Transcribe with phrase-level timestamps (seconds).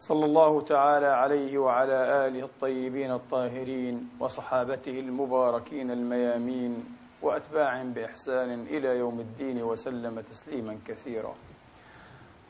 [0.00, 6.84] صلى الله تعالى عليه وعلى آله الطيبين الطاهرين وصحابته المباركين الميامين
[7.22, 11.34] وأتباعهم بإحسان إلى يوم الدين وسلم تسليما كثيرا.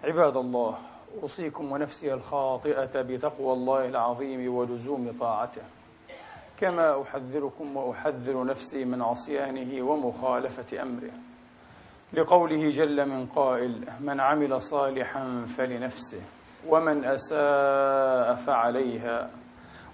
[0.04, 0.78] عباد الله
[1.22, 5.62] أوصيكم ونفسي الخاطئة بتقوى الله العظيم ولزوم طاعته.
[6.58, 11.12] كما أحذركم وأحذر نفسي من عصيانه ومخالفة أمره.
[12.12, 16.22] لقوله جل من قائل من عمل صالحا فلنفسه.
[16.68, 19.30] ومن أساء فعليها.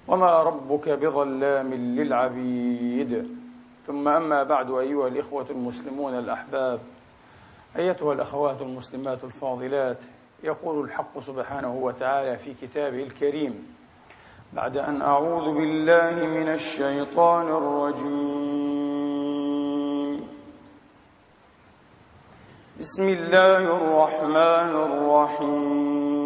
[0.08, 3.36] وما ربك بظلام للعبيد.
[3.86, 6.80] ثم أما بعد أيها الإخوة المسلمون الأحباب
[7.76, 10.04] أيتها الأخوات المسلمات الفاضلات
[10.44, 13.76] يقول الحق سبحانه وتعالى في كتابه الكريم
[14.52, 18.66] بعد أن أعوذ بالله من الشيطان الرجيم.
[22.80, 26.25] بسم الله الرحمن الرحيم.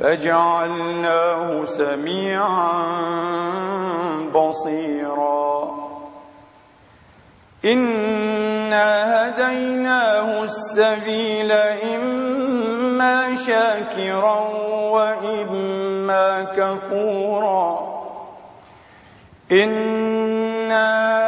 [0.00, 2.72] فجعلناه سميعا
[4.34, 5.78] بصيرا.
[7.64, 14.40] إنا هديناه السبيل إما شاكرا
[14.92, 17.78] وإما كفورا.
[19.52, 21.27] إنا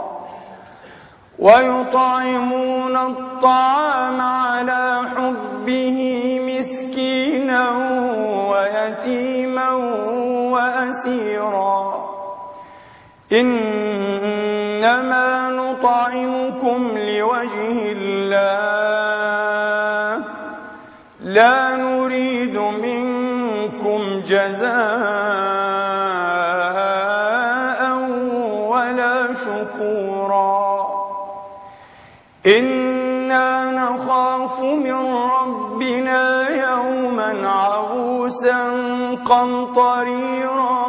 [1.41, 5.99] ويطعمون الطعام على حبه
[6.47, 7.69] مسكينا
[8.51, 9.71] ويتيما
[10.53, 12.09] وأسيرا.
[13.31, 13.69] إنما
[15.49, 18.41] نطعمكم لوجه الله.
[21.21, 25.50] لا نريد منكم جزاء.
[32.45, 38.69] إنا نخاف من ربنا يوما عبوسا
[39.25, 40.81] قمطريرا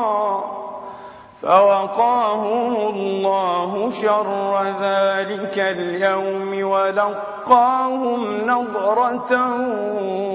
[1.43, 9.33] فوقاهم الله شر ذلك اليوم ولقاهم نضرة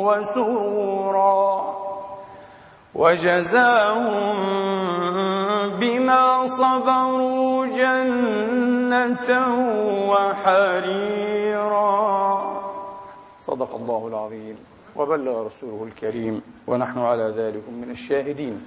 [0.05, 1.63] وسرورا
[2.95, 4.38] وجزاهم
[5.79, 8.76] بما صبروا جنة
[10.09, 11.87] وحريرا.
[13.39, 14.57] صدق الله العظيم
[14.95, 18.65] وبلغ رسوله الكريم ونحن على ذلك من الشاهدين.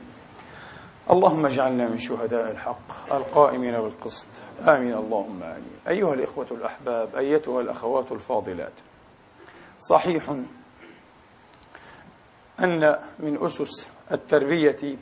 [1.11, 4.29] اللهم اجعلنا من شهداء الحق القائمين بالقسط.
[4.69, 4.95] آمين.
[4.95, 5.73] اللهم آمين.
[5.89, 8.73] أيها الإخوة الأحباب أيتها الأخوات الفاضلات.
[9.79, 10.31] صحيح
[12.61, 14.97] أن من أسس التربية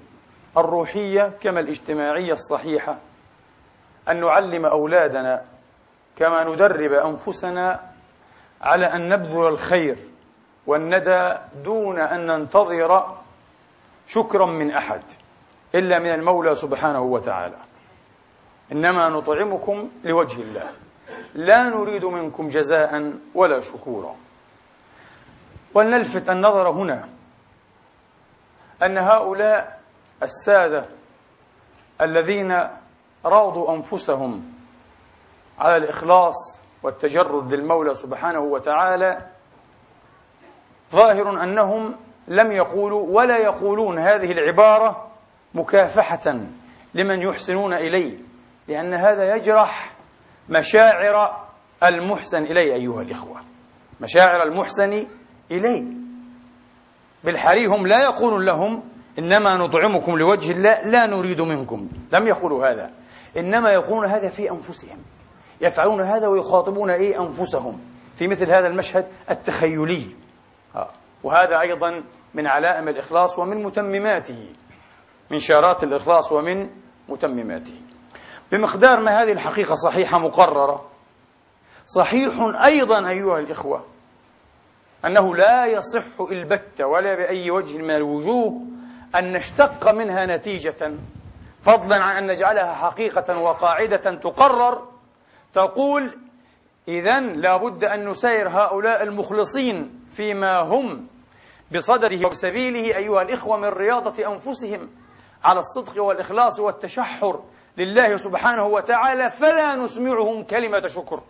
[0.56, 2.98] الروحية كما الاجتماعية الصحيحة
[4.10, 5.44] أن نعلم أولادنا
[6.16, 7.80] كما ندرب أنفسنا
[8.60, 9.96] على أن نبذل الخير
[10.66, 13.16] والندى دون أن ننتظر
[14.06, 15.02] شكرا من أحد
[15.74, 17.56] إلا من المولى سبحانه وتعالى.
[18.72, 20.70] إنما نطعمكم لوجه الله.
[21.34, 24.16] لا نريد منكم جزاء ولا شكورا.
[25.74, 27.08] ولنلفت النظر هنا
[28.82, 29.80] أن هؤلاء
[30.22, 30.84] السادة
[32.00, 32.68] الذين
[33.28, 34.52] راضوا أنفسهم
[35.58, 39.26] على الإخلاص والتجرد للمولى سبحانه وتعالى
[40.92, 41.96] ظاهر أنهم
[42.28, 45.10] لم يقولوا ولا يقولون هذه العبارة
[45.54, 46.40] مكافحة
[46.94, 48.18] لمن يحسنون إليه
[48.68, 49.92] لأن هذا يجرح
[50.48, 51.46] مشاعر
[51.84, 53.40] المحسن إليه أيها الإخوة.
[54.00, 54.92] مشاعر المحسن
[55.50, 55.84] إليه.
[57.24, 58.82] بالحري هم لا يقولون لهم
[59.18, 61.88] إنما نطعمكم لوجه الله لا نريد منكم.
[62.12, 62.90] لم يقولوا هذا.
[63.36, 64.98] إنما يقولون هذا في أنفسهم.
[65.60, 67.80] يفعلون هذا ويخاطبون إيه؟ أنفسهم.
[68.16, 70.16] في مثل هذا المشهد التخيلي.
[70.76, 70.90] آه.
[71.24, 72.02] وهذا أيضا
[72.34, 74.48] من علائم الإخلاص ومن متمماته.
[75.30, 76.70] من شارات الإخلاص ومن
[77.08, 77.80] متمماته.
[78.52, 80.90] بمقدار ما هذه الحقيقة صحيحة مقررة
[81.86, 82.32] صحيح
[82.66, 83.84] أيضا أيها الإخوة
[85.04, 88.62] أنه لا يصح البتة ولا بأي وجه من الوجوه
[89.14, 90.94] أن نشتق منها نتيجة
[91.60, 94.88] فضلا عن أن نجعلها حقيقة وقاعدة تقرر
[95.54, 96.18] تقول
[96.88, 101.06] إذا لابد أن نسير هؤلاء المخلصين فيما هم
[101.74, 104.90] بصدره وبسبيله أيها الإخوة من رياضة أنفسهم
[105.44, 107.42] على الصدق والإخلاص والتشحر
[107.76, 111.22] لله سبحانه وتعالى فلا نسمعهم كلمة شكر.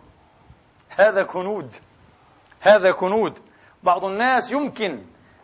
[0.89, 1.75] هذا كنود.
[2.61, 3.39] هذا كنود.
[3.83, 5.01] بعض الناس يمكن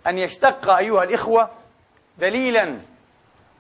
[0.07, 1.49] أن يشتق أيها الإخوة
[2.17, 2.79] دليلا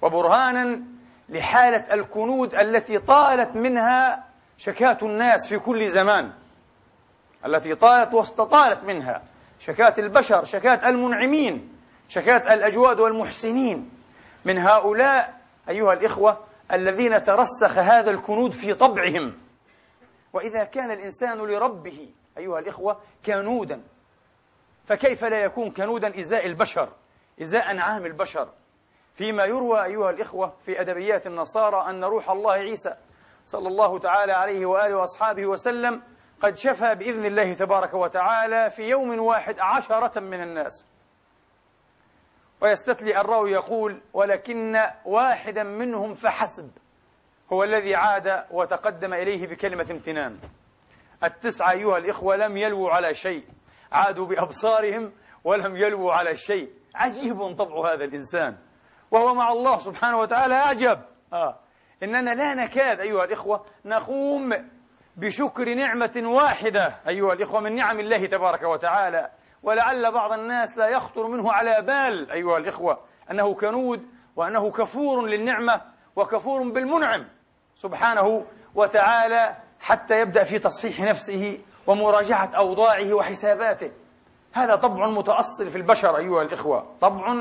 [0.01, 0.94] وبرهانا
[1.29, 4.25] لحالة الكنود التي طالت منها
[4.57, 6.33] شكاة الناس في كل زمان.
[7.45, 9.23] التي طالت واستطالت منها.
[9.59, 11.75] شكاة البشر شكاة المنعمين
[12.07, 13.91] شكاة الأجواد والمحسنين.
[14.45, 19.37] من هؤلاء أيها الإخوة الذين ترسخ هذا الكنود في طبعهم.
[20.33, 23.81] وإذا كان الإنسان لربه أيها الإخوة كنودا
[24.85, 26.89] فكيف لا يكون كنودا إزاء البشر
[27.41, 28.49] إزاء أنعام البشر؟
[29.15, 32.95] فيما يروى أيها الإخوة في أدبيات النصارى أن روح الله عيسى
[33.45, 36.01] صلى الله تعالى عليه وآله وأصحابه وسلم
[36.41, 40.85] قد شفى بإذن الله تبارك وتعالى في يوم واحد عشرة من الناس.
[42.61, 44.75] ويستتلي الراوي يقول ولكن
[45.05, 46.71] واحدا منهم فحسب
[47.53, 50.39] هو الذي عاد وتقدم إليه بكلمة امتنان.
[51.23, 53.45] التسعة أيها الإخوة لم يلووا على شيء
[53.91, 55.11] عادوا بأبصارهم
[55.43, 56.73] ولم يلووا على شيء.
[56.95, 58.57] عجيب طبع هذا الإنسان.
[59.15, 60.99] وهو مع الله سبحانه وتعالى أعجب.
[61.33, 61.59] آه.
[62.03, 64.49] إننا لا نكاد أيها الإخوة نقوم
[65.17, 69.29] بشكر نعمة واحدة أيها الإخوة من نعم الله تبارك وتعالى.
[69.63, 72.99] ولعل بعض الناس لا يخطر منه على بال أيها الإخوة
[73.31, 75.81] أنه كنود وأنه كفور للنعمة
[76.15, 77.27] وكفور بالمنعم
[77.75, 78.45] سبحانه
[78.75, 83.91] وتعالى حتى يبدأ في تصحيح نفسه ومراجعة أوضاعه وحساباته.
[84.53, 86.97] هذا طبع متأصل في البشر أيها الإخوة.
[87.01, 87.35] طبع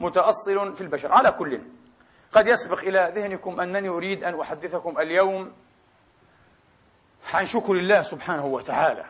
[0.00, 1.60] متأصل في البشر على كل.
[2.32, 5.52] قد يسبق إلى ذهنكم أنني أريد أن أحدثكم اليوم
[7.34, 9.04] عن شكر الله سبحانه وتعالى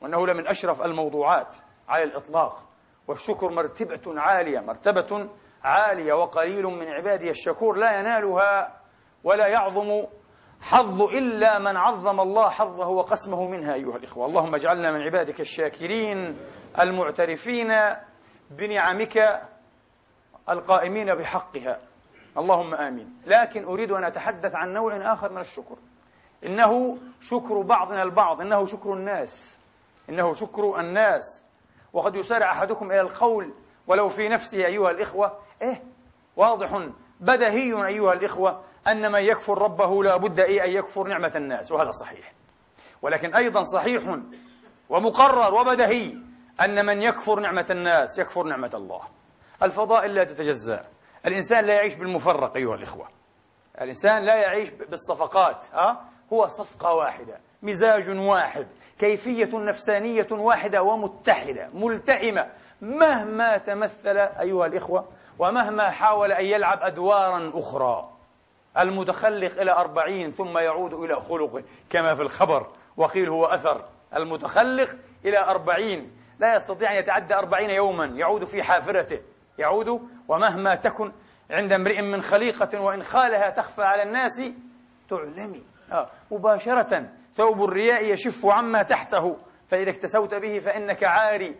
[0.00, 1.56] وأنه لمن أشرف الموضوعات
[1.88, 2.68] على الإطلاق
[3.08, 5.28] والشكر مرتبة عالية مرتبة
[5.62, 8.80] عالية وقليل من عبادي الشكور لا ينالها
[9.24, 10.06] ولا يعظم
[10.60, 14.26] حظ إلا من عظم الله حظه وقسمه منها أيها الإخوة.
[14.26, 16.38] اللهم اجعلنا من عبادك الشاكرين
[16.80, 17.72] المعترفين
[18.50, 19.42] بنعمك
[20.48, 21.78] القائمين بحقها.
[22.38, 23.22] اللهم آمين.
[23.26, 25.76] لكن أريد أن أتحدث عن نوع آخر من الشكر.
[26.46, 28.40] إنه شكر بعضنا البعض.
[28.40, 29.58] إنه شكر الناس.
[30.08, 31.44] إنه شكر الناس.
[31.92, 33.54] وقد يسارع أحدكم إلى القول
[33.86, 35.38] ولو في نفسه أيها الإخوة.
[35.62, 35.82] إيه؟
[36.36, 36.88] واضح
[37.20, 41.90] بدهي أيها الإخوة أن من يكفر ربه لا بد إيه أن يكفر نعمة الناس وهذا
[41.90, 42.32] صحيح.
[43.02, 44.18] ولكن أيضا صحيح
[44.88, 46.14] ومقرر وبدهي
[46.60, 49.00] أن من يكفر نعمة الناس يكفر نعمة الله.
[49.62, 50.84] الفضائل لا تتجزأ.
[51.26, 53.08] الإنسان لا يعيش بالمفرق أيها الإخوة.
[53.80, 58.66] الإنسان لا يعيش بالصفقات ها؟ هو صفقة واحدة مزاج واحد
[58.98, 62.46] كيفية نفسانية واحدة ومتحدة ملتئمة
[62.80, 68.10] مهما تمثل أيها الإخوة ومهما حاول أن يلعب أدوارا أخرى
[68.78, 73.84] المتخلق إلى أربعين ثم يعود إلى خلقه كما في الخبر وقيل هو أثر.
[74.16, 74.88] المتخلق
[75.24, 79.20] إلى أربعين لا يستطيع أن يتعدى أربعين يوما يعود في حافرته.
[79.60, 81.12] يعود ومهما تكن
[81.50, 84.42] عند امرئ من خليقة وإن خالها تخفى على الناس
[85.08, 85.62] تعلمي.
[85.92, 86.10] آه.
[86.30, 89.36] مباشرة ثوب الرياء يشف عما تحته
[89.68, 91.56] فإذا اكتسوت به فإنك عاري.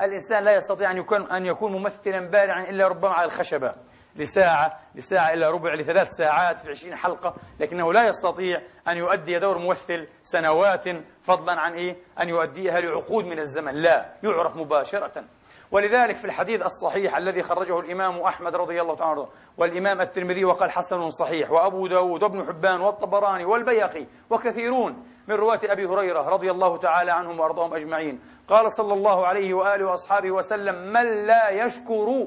[0.00, 3.74] الإنسان لا يستطيع أن يكون, أن يكون ممثلا بارعا إلا ربما على الخشبة.
[4.16, 9.58] لساعة لساعة إلى ربع لثلاث ساعات في عشرين حلقة لكنه لا يستطيع أن يؤدي دور
[9.58, 10.84] ممثل سنوات
[11.22, 13.74] فضلا عن إيه؟ أن يؤديها لعقود من الزمن.
[13.74, 15.24] لا يعرف مباشرة.
[15.72, 20.70] ولذلك في الحديث الصحيح الذي خرجه الإمام أحمد رضي الله تعالى عنه والإمام الترمذي وقال
[20.70, 26.76] حسن صحيح وأبو داود وابن حبان والطبراني والبيقي وكثيرون من رواة أبي هريرة رضي الله
[26.76, 28.20] تعالى عنهم وأرضاهم أجمعين.
[28.48, 32.26] قال صلى الله عليه وآله وأصحابه وسلم من لا يشكر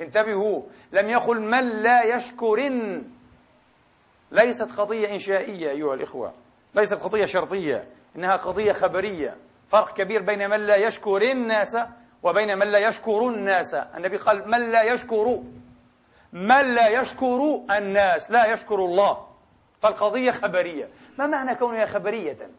[0.00, 0.62] انتبهوا
[0.92, 2.56] لم يقل من لا يشكر
[4.30, 6.32] ليست قضية إنشائية أيها الإخوة
[6.74, 9.36] ليست قضية شرطية إنها قضية خبرية
[9.68, 11.76] فرق كبير بين من لا يشكر الناس
[12.22, 13.74] وبين من لا يشكر الناس.
[13.74, 15.42] النبي قال من لا يشكر
[16.32, 18.30] من لا يشكر الناس.
[18.30, 19.26] لا يشكر الله.
[19.82, 20.88] فالقضية خبرية.
[21.18, 22.50] ما معنى كونها خبرية؟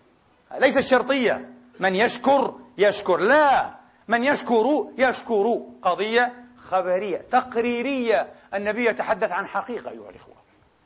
[0.60, 1.50] ليست شرطية
[1.80, 3.18] من يشكر يشكر.
[3.18, 3.76] لا.
[4.08, 4.66] من يشكر
[4.98, 5.62] يشكر.
[5.82, 8.28] قضية خبرية تقريرية.
[8.54, 10.36] النبي يتحدث عن حقيقة أيها الإخوة.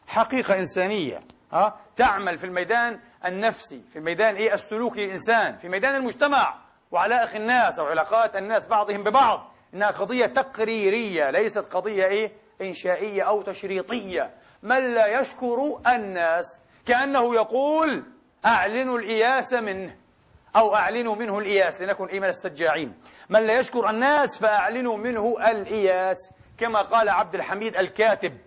[0.08, 1.22] حقيقة إنسانية.
[1.54, 6.56] ها؟ تعمل في الميدان النفسي في ميدان إيه؟ السلوكي الإنسان في ميدان المجتمع.
[6.92, 12.32] وعلائق الناس أو علاقات الناس بعضهم ببعض إنها قضية تقريرية ليست قضية إيه؟
[12.62, 14.34] إنشائية أو تشريطية.
[14.64, 18.04] من لا يشكر الناس كأنه يقول
[18.46, 19.96] أعلنوا الإياس منه
[20.56, 22.94] أو أعلنوا منه الإياس لنكن إيه من السجاعين.
[23.30, 26.18] من لا يشكر الناس فأعلنوا منه الإياس
[26.58, 28.38] كما قال عبد الحميد الكاتب.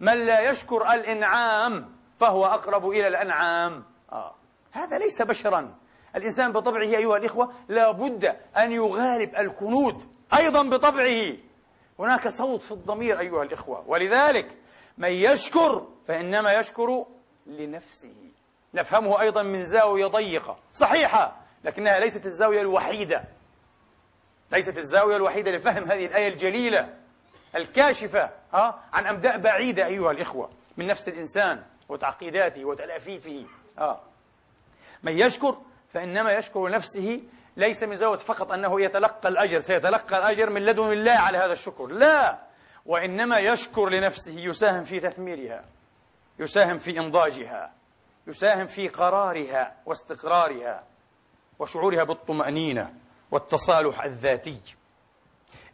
[0.00, 3.84] من لا يشكر الإنعام فهو أقرب إلى الأنعام.
[4.12, 4.34] آه.
[4.72, 5.74] هذا ليس بشرا.
[6.16, 8.24] الإنسان بطبعه أيها الإخوة لا بد
[8.56, 11.36] أن يغالب الكنود أيضا بطبعه.
[11.98, 14.58] هناك صوت في الضمير أيها الإخوة ولذلك
[14.98, 17.06] من يشكر فإنما يشكر
[17.46, 18.14] لنفسه.
[18.74, 23.24] نفهمه أيضا من زاوية ضيقة صحيحة لكنها ليست الزاوية الوحيدة.
[24.52, 26.94] ليست الزاوية الوحيدة لفهم هذه الآية الجليلة
[27.56, 33.46] الكاشفة ها عن أمداء بعيدة أيها الإخوة من نفس الإنسان وتعقيداته وتلافيفه.
[33.78, 34.00] آه.
[35.02, 35.58] من يشكر
[35.94, 37.22] فإنما يشكر نفسه
[37.56, 41.86] ليس من زاوية فقط أنه يتلقى الأجر سيتلقى الأجر من لدن الله على هذا الشكر.
[41.86, 42.38] لا!
[42.86, 45.64] وإنما يشكر لنفسه يساهم في تثميرها
[46.38, 47.72] يساهم في إنضاجها
[48.26, 50.84] يساهم في قرارها واستقرارها
[51.58, 52.94] وشعورها بالطمأنينة
[53.30, 54.60] والتصالح الذاتي.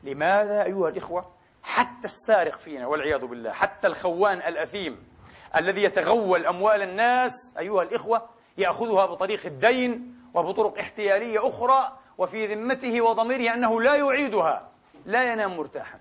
[0.03, 5.09] لماذا أيها الإخوة؟ حتى السارق فينا والعياذ بالله حتى الخوان الأثيم
[5.57, 13.55] الذي يتغول أموال الناس أيها الإخوة يأخذها بطريق الدين وبطرق احتيالية أخرى وفي ذمته وضميره
[13.55, 14.71] أنه لا يعيدها
[15.07, 15.99] لا ينام مرتاحا.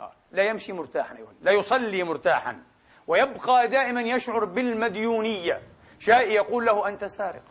[0.00, 2.62] آه، لا يمشي مرتاحا لا يصلي مرتاحا.
[3.06, 5.62] ويبقى دائما يشعر بالمديونية.
[5.98, 7.42] شيء يقول له أنت سارق.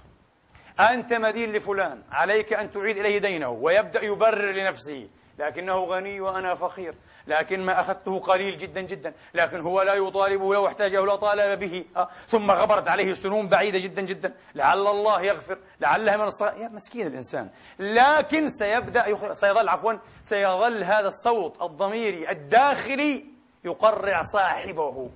[0.79, 2.03] أنت مدين لفلان.
[2.11, 3.49] عليك أن تعيد إليه دينه.
[3.49, 5.09] ويبدأ يبرر لنفسه.
[5.39, 6.95] لكنه غني وأنا فقير.
[7.27, 9.13] لكن ما أخذته قليل جدا جدا.
[9.33, 11.85] لكن هو لا يطالبه لو احتاجه لا طالب به.
[11.97, 14.33] أه؟ ثم غبرت عليه سنون بعيدة جدا جدا.
[14.55, 15.57] لعل الله يغفر.
[15.79, 17.49] لعلها من الصلاة يا مسكين الإنسان.
[17.79, 19.31] لكن سيبدأ يخ...
[19.31, 19.93] سيظل عفوا
[20.23, 23.25] سيظل هذا الصوت الضميري الداخلي
[23.63, 25.09] يقرع صاحبه.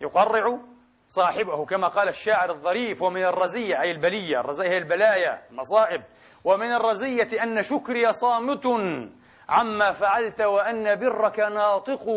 [0.00, 0.58] يقرع
[1.08, 6.02] صاحبه كما قال الشاعر الظريف ومن الرزية أي البلية الرزية هي البلايا المصائب.
[6.48, 8.66] ومن الرزية أن شكري صامت.
[9.48, 12.08] عما فعلت وأن برك ناطق.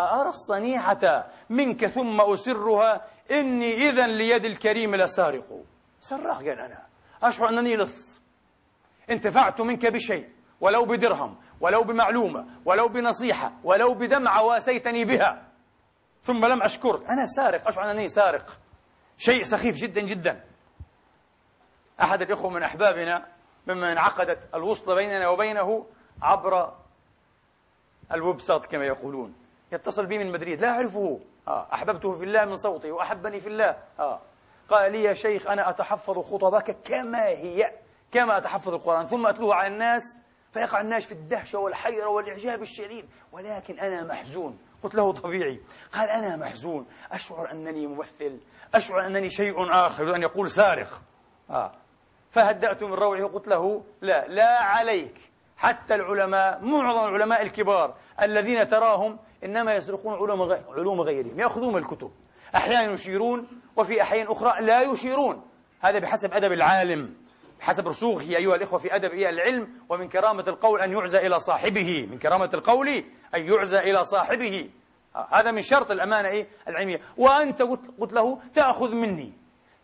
[0.00, 5.64] أرى الصنيعة منك ثم أسرها؟ إني إذا ليد الكريم لسارق.
[6.00, 6.86] سراق قال أنا
[7.22, 8.20] أشعر أنني لص.
[9.10, 10.28] انتفعت منك بشيء
[10.60, 15.42] ولو بدرهم ولو بمعلومة ولو بنصيحة ولو بدمعة واسيتني بها.
[16.22, 16.96] ثم لم أشكر.
[16.96, 18.58] أنا سارق أشعر أنني سارق.
[19.18, 20.44] شيء سخيف جدا جدا.
[22.02, 23.26] أحد الإخوة من أحبابنا
[23.66, 25.86] مما انعقدت الوصلة بيننا وبينه
[26.22, 26.72] عبر
[28.12, 29.34] ال website كما يقولون.
[29.72, 30.60] يتصل بي من مدريد.
[30.60, 31.20] لا أعرفه.
[31.48, 31.66] آه.
[31.72, 33.76] أحببته في الله من صوتي وأحبني في الله.
[33.98, 34.20] آه.
[34.68, 37.72] قال لي يا شيخ أنا أتحفظ خطبك كما هي
[38.12, 40.02] كما أتحفظ القرآن ثم أتلوه على الناس
[40.52, 44.58] فيقع الناس في الدهشة والحيرة والإعجاب الشديد ولكن أنا محزون.
[44.82, 45.60] قلت له طبيعي.
[45.92, 46.86] قال أنا محزون.
[47.12, 48.40] أشعر أنني ممثل.
[48.74, 51.02] أشعر أنني شيء آخر أن يقول سارق.
[51.50, 51.72] آه.
[52.30, 53.24] فهدأت من روعه.
[53.24, 55.30] وقلت له لا لا عليك.
[55.56, 62.10] حتى العلماء معظم العلماء الكبار الذين تراهم إنما يسرقون علوم علوم غيرهم يأخذون الكتب.
[62.54, 65.42] أحيانا يشيرون وفي أحيان أخرى لا يشيرون.
[65.80, 67.14] هذا بحسب أدب العالم
[67.60, 72.06] بحسب رسوخه أيها الإخوة في أدب العلم ومن كرامة القول أن يعزى إلى صاحبه.
[72.10, 72.88] من كرامة القول
[73.34, 74.70] أن يعزى إلى صاحبه.
[75.30, 77.00] هذا من شرط الأمانة إيه؟ العلمية.
[77.16, 77.62] وأنت
[77.98, 79.32] قلت له تأخذ مني.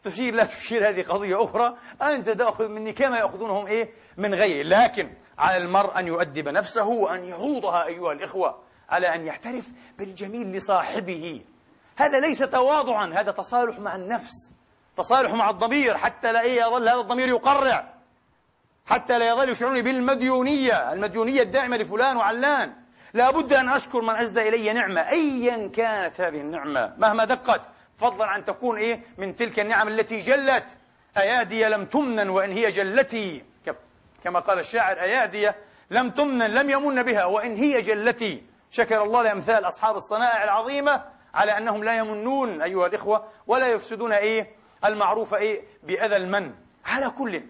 [0.09, 1.77] تشير لا تشير هذه قضية أخرى.
[2.03, 4.63] أنت تأخذ مني كما يأخذونهم إيه؟ من غيري.
[4.63, 11.45] لكن على المرء أن يؤدب نفسه وأن يعوضها أيها الإخوة على أن يعترف بالجميل لصاحبه.
[11.97, 14.53] هذا ليس تواضعا هذا تصالح مع النفس
[14.97, 17.95] تصالح مع الضمير حتى لا إيه يظل هذا الضمير يقرع
[18.87, 22.75] حتى لا يظل يشعرني بالمديونية المديونية الدائمة لفلان وعلان.
[23.15, 27.61] لا بد أن أشكر من أسدى إلي نعمة أيا كانت هذه النعمة مهما دقت.
[27.97, 30.77] فضلا عن تكون إيه؟ من تلك النعم التي جلت.
[31.17, 33.45] أيادي لم تمنن وإن هي جلتي.
[34.25, 35.51] كما قال الشاعر أيادي
[35.91, 38.43] لم تمنن لم يمن بها وإن هي جلتي.
[38.71, 44.51] شكر الله لأمثال أصحاب الصنائع العظيمة على أنهم لا يمنون أيها الإخوة ولا يفسدون إيه؟
[44.85, 46.55] المعروف إيه؟ بأذى المن.
[46.85, 47.43] على كل.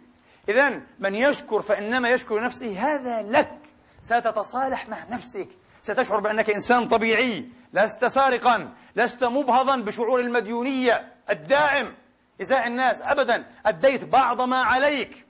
[0.48, 3.58] إذا من يشكر فإنما يشكر نفسه هذا لك.
[4.02, 5.48] ستتصالح مع نفسك.
[5.86, 11.94] ستشعر بأنك إنسان طبيعي لست سارقا لست مبهضا بشعور المديونية الدائم
[12.40, 15.26] إزاء الناس أبدا أديت بعض ما عليك.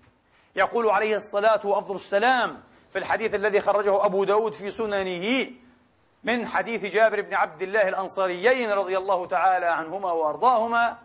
[0.57, 5.51] يقول عليه الصلاة وأفضل السلام في الحديث الذي خرجه أبو داود في سننه
[6.25, 10.99] من حديث جابر بن عبد الله الأنصاريين رضي الله تعالى عنهما وأرضاهما.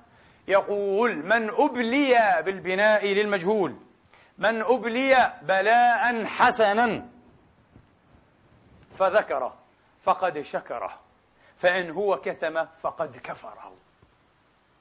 [0.48, 3.76] يقول من أبلي بالبناء للمجهول
[4.38, 7.06] من أبلي بلاء حسنا
[9.02, 9.54] فذكره
[10.02, 11.00] فقد شكره.
[11.58, 13.74] فإن هو كتم فقد كفره.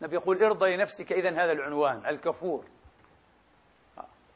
[0.01, 2.65] النبي يقول ارضى لنفسك إذا هذا العنوان الكفور.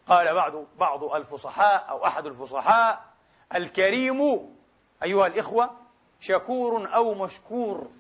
[0.09, 3.05] قال بعض بعض الفصحاء أو أحد الفصحاء
[3.55, 4.21] الكريم
[5.03, 5.71] أيها الإخوة
[6.21, 7.91] شكور أو مشكور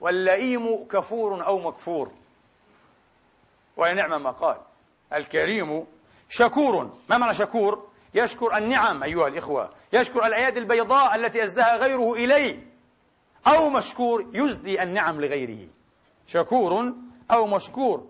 [0.00, 2.10] واللئيم كفور أو مكفور.
[3.76, 4.56] ونعم ما قال.
[5.12, 5.86] الكريم
[6.28, 6.98] شكور.
[7.08, 9.70] ما معنى شكور؟ يشكر النعم أيها الإخوة.
[9.92, 12.66] يشكر الأيادي البيضاء التي أزدها غيره إليه
[13.46, 15.68] أو مشكور يزدي النعم لغيره.
[16.26, 16.92] شكور
[17.30, 18.06] أو مشكور.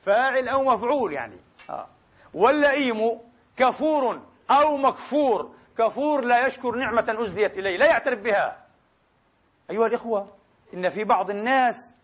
[0.00, 1.36] فاعل أو مفعول يعني.
[1.70, 1.86] آه.
[2.34, 3.18] واللئيم
[3.56, 5.54] كفور أو مكفور.
[5.78, 8.66] كفور لا يشكر نعمة أزديت إليه لا يعترف بها.
[9.70, 10.28] أيها الإخوة
[10.74, 11.94] إن في بعض الناس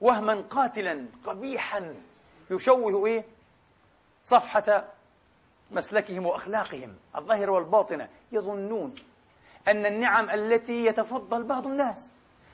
[0.00, 1.94] وهما قاتلا قبيحا
[2.50, 3.24] يشوه إيه؟
[4.24, 4.84] صفحة
[5.70, 6.96] مسلكهم وأخلاقهم.
[7.16, 8.94] الظاهرة والباطنة يظنون
[9.68, 12.12] أن النعم التي يتفضل بعض الناس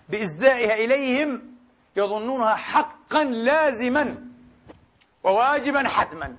[0.09, 1.57] بإزدائها إليهم
[1.97, 4.29] يظنونها حقا لازما
[5.25, 6.37] وواجبا حتما.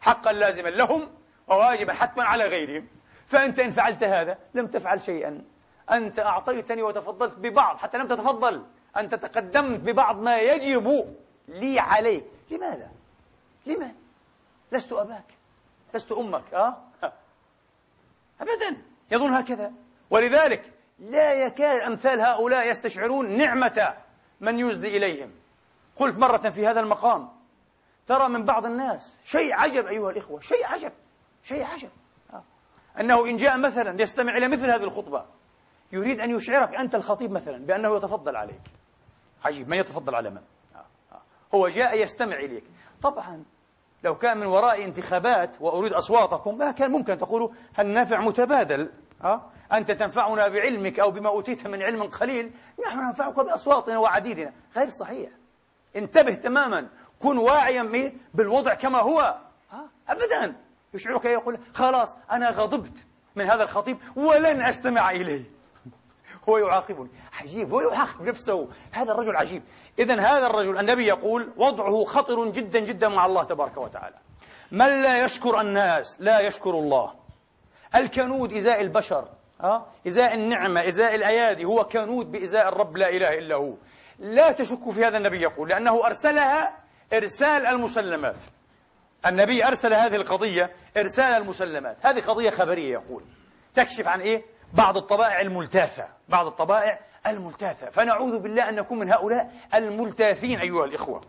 [0.00, 1.08] حقا لازما لهم
[1.48, 2.88] وواجبا حتما على غيرهم.
[3.26, 5.44] فأنت إن فعلت هذا لم تفعل شيئا.
[5.92, 8.66] أنت أعطيتني وتفضلت ببعض حتى لم تتفضل.
[8.96, 11.14] أنت تقدمت ببعض ما يجب
[11.48, 12.24] لي عليك.
[12.50, 12.90] لماذا؟
[13.66, 13.92] لما؟
[14.72, 15.35] لست أباك.
[15.96, 16.76] لست أمك أه؟
[18.40, 19.72] أبدا يظن هكذا
[20.10, 23.96] ولذلك لا يكاد أمثال هؤلاء يستشعرون نعمة
[24.40, 25.30] من يسدي إليهم
[25.96, 27.28] قلت مرة في هذا المقام
[28.06, 30.92] ترى من بعض الناس شيء عجب أيها الإخوة شيء عجب
[31.42, 31.90] شيء عجب
[32.32, 32.42] آه.
[33.00, 35.24] أنه إن جاء مثلا يستمع إلى مثل هذه الخطبة
[35.92, 38.62] يريد أن يشعرك أنت الخطيب مثلا بأنه يتفضل عليك
[39.44, 40.42] عجيب من يتفضل على من
[40.74, 40.84] آه.
[41.12, 41.22] آه.
[41.54, 42.64] هو جاء يستمع إليك
[43.02, 43.44] طبعا
[44.06, 48.90] لو كان من وراء انتخابات وأريد أصواتكم ما كان ممكن تقولوا النفع متبادل؟
[49.24, 49.42] أه؟
[49.72, 52.50] أنت تنفعنا بعلمك أو بما أوتيت من علم قليل
[52.86, 54.52] نحن ننفعك بأصواتنا وعديدنا.
[54.76, 55.30] غير صحيح.
[55.96, 56.88] انتبه تماما.
[57.22, 59.38] كن واعيا بالوضع كما هو.
[59.72, 60.54] أه؟ أبدا.
[60.94, 65.42] يشعرك يقول خلاص أنا غضبت من هذا الخطيب ولن أستمع إليه.
[66.48, 67.08] هو يعاقبني.
[67.40, 68.68] عجيب هو يعاقب نفسه.
[68.92, 69.62] هذا الرجل عجيب.
[69.98, 74.16] إذا هذا الرجل النبي يقول وضعه خطر جدا جدا مع الله تبارك وتعالى.
[74.72, 77.14] من لا يشكر الناس؟ لا يشكر الله.
[77.94, 79.28] الكنود إزاء البشر؟
[80.06, 81.64] إزاء النعمة إزاء الأيادي.
[81.64, 83.74] هو كنود بإزاء الرب لا إله إلا هو.
[84.18, 86.76] لا تشك في هذا النبي يقول لأنه أرسلها
[87.12, 88.42] إرسال المسلمات.
[89.26, 91.96] النبي أرسل هذه القضية إرسال المسلمات.
[92.06, 93.22] هذه قضية خبرية يقول.
[93.74, 99.52] تكشف عن إيه؟ بعض الطبائع الملتافة بعض الطبائع الملتاثة فنعوذ بالله أن نكون من هؤلاء
[99.74, 101.24] الملتاثين أيها الإخوة.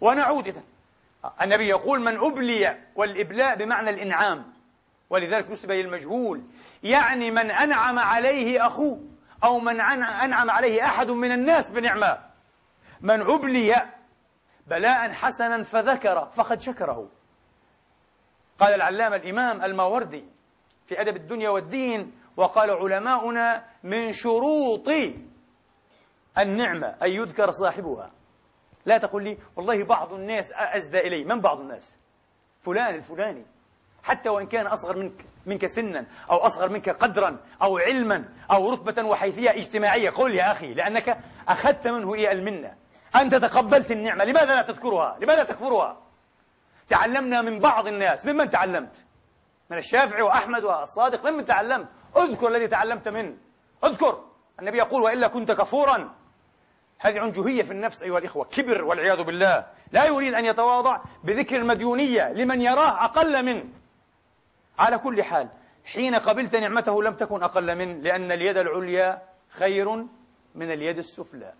[0.00, 0.62] ونعود إذن.
[1.42, 4.52] النبي يقول من أبلي والإبلاء بمعنى الإنعام.
[5.10, 6.42] ولذلك نسب للمجهول
[6.82, 9.00] يعني من أنعم عليه أخوه
[9.44, 12.18] أو من أنعم عليه أحد من الناس بنعمة.
[13.00, 13.86] من أبلي
[14.66, 17.08] بلاء حسنا فذكر فقد شكره.
[18.60, 20.24] قال العلامة الإمام الماوردي
[20.86, 24.88] في أدب الدنيا والدين وقال علماؤنا من شروط
[26.38, 28.10] النعمة أن يذكر صاحبها.
[28.86, 31.24] لا تقول لي والله بعض الناس أزدى إلي.
[31.24, 31.98] من بعض الناس؟
[32.62, 33.46] فلان الفلاني.
[34.02, 39.02] حتى وإن كان أصغر منك منك سنا أو أصغر منك قدرا أو علما أو رتبة
[39.04, 40.10] وحيثية اجتماعية.
[40.10, 42.74] قل يا أخي لأنك أخذت منه إيه المنة.
[43.16, 44.24] أنت تقبلت النعمة.
[44.24, 46.00] لماذا لا تذكرها؟ لماذا تكفرها؟
[46.88, 48.26] تعلمنا من بعض الناس.
[48.26, 49.04] ممن تعلمت؟
[49.70, 53.36] من الشافعي وأحمد والصادق ممن تعلمت؟ اذكر الذي تعلمت منه.
[53.84, 54.24] اذكر
[54.60, 56.14] النبي يقول وإلا كنت كفورا.
[56.98, 59.66] هذه عنجهية في النفس أيها الإخوة كبر والعياذ بالله.
[59.92, 63.64] لا يريد أن يتواضع بذكر المديونية لمن يراه أقل منه.
[64.78, 65.48] على كل حال
[65.84, 69.96] حين قبلت نعمته لم تكن أقل منه لأن اليد العليا خير
[70.54, 71.52] من اليد السفلى.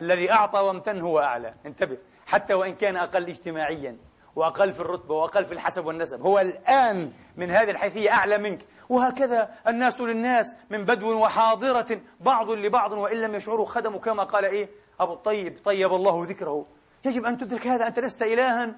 [0.00, 1.54] الذي أعطى وامتن هو أعلى.
[1.66, 3.96] انتبه حتى وإن كان أقل اجتماعيا.
[4.36, 6.20] وأقل في الرتبة وأقل في الحسب والنسب.
[6.20, 8.66] هو الآن من هذه الحيثية أعلى منك.
[8.88, 14.68] وهكذا الناس للناس من بدو وحاضرة بعض لبعض وإن لم يشعروا خدموا كما قال إيه؟
[15.00, 16.66] أبو الطيب طيب الله ذكره.
[17.04, 18.74] يجب أن تدرك هذا أنت لست إلها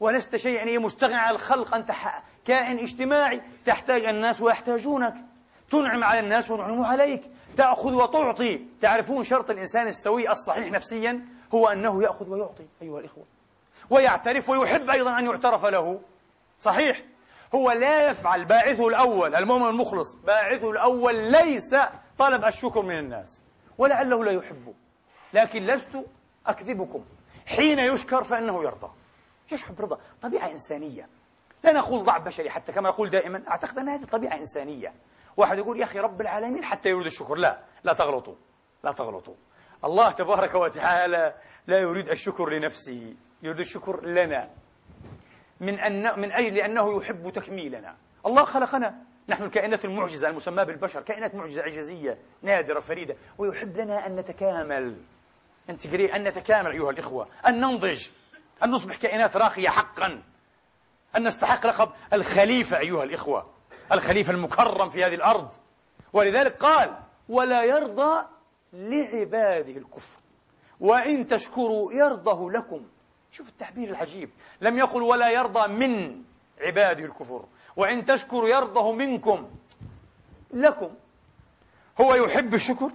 [0.00, 0.64] ولست شيئا.
[0.64, 1.90] إيه مستغني عن الخلق أنت
[2.44, 3.42] كائن اجتماعي.
[3.66, 5.14] تحتاج الناس ويحتاجونك.
[5.70, 7.22] تنعم على الناس ونعم عليك.
[7.56, 8.66] تأخذ وتعطي.
[8.80, 13.24] تعرفون شرط الإنسان السوي الصحيح نفسيا هو أنه يأخذ ويعطي أيها الإخوة.
[13.90, 16.00] ويعترف ويحب أيضا أن يعترف له.
[16.58, 17.02] صحيح.
[17.54, 18.44] هو لا يفعل.
[18.44, 21.74] باعثه الأول المؤمن المخلص باعثه الأول ليس
[22.18, 23.42] طلب الشكر من الناس
[23.78, 24.74] ولعله لا يحبه
[25.34, 26.04] لكن لست
[26.46, 27.04] أكذبكم.
[27.46, 28.90] حين يشكر فإنه يرضى.
[29.52, 31.08] يشعر برضا طبيعة إنسانية.
[31.64, 34.94] لا نقول ضعف بشري حتى كما يقول دائما أعتقد أن هذه طبيعة إنسانية.
[35.36, 37.34] واحد يقول يا أخي رب العالمين حتى يريد الشكر.
[37.34, 38.34] لا لا تغلطوا.
[38.84, 39.34] لا تغلطوا.
[39.84, 41.34] الله تبارك وتعالى
[41.66, 43.16] لا يريد الشكر لنفسه.
[43.42, 44.50] يريد الشكر لنا.
[45.60, 47.96] من أن من أجل أنه يحب تكميلنا.
[48.26, 49.02] الله خلقنا.
[49.28, 53.16] نحن الكائنات المعجزة المسماة بالبشر كائنات معجزة عجزية نادرة فريدة.
[53.38, 54.96] ويحب لنا أن نتكامل.
[56.14, 57.28] أن نتكامل أيها الإخوة.
[57.46, 58.08] أن ننضج.
[58.64, 60.22] أن نصبح كائنات راقية حقا.
[61.16, 63.50] أن نستحق لقب الخليفة أيها الإخوة.
[63.92, 65.52] الخليفة المكرم في هذه الأرض.
[66.12, 66.98] ولذلك قال
[67.28, 68.26] ولا يرضى
[68.72, 70.20] لعباده الكفر.
[70.80, 72.86] وإن تشكروا يرضه لكم.
[73.32, 74.30] شوف التعبير العجيب.
[74.60, 76.22] لم يقل ولا يرضى من
[76.60, 77.44] عباده الكفر.
[77.76, 79.50] وإن تشكروا يرضه منكم.
[80.50, 80.94] لكم.
[82.00, 82.90] هو يحب الشكر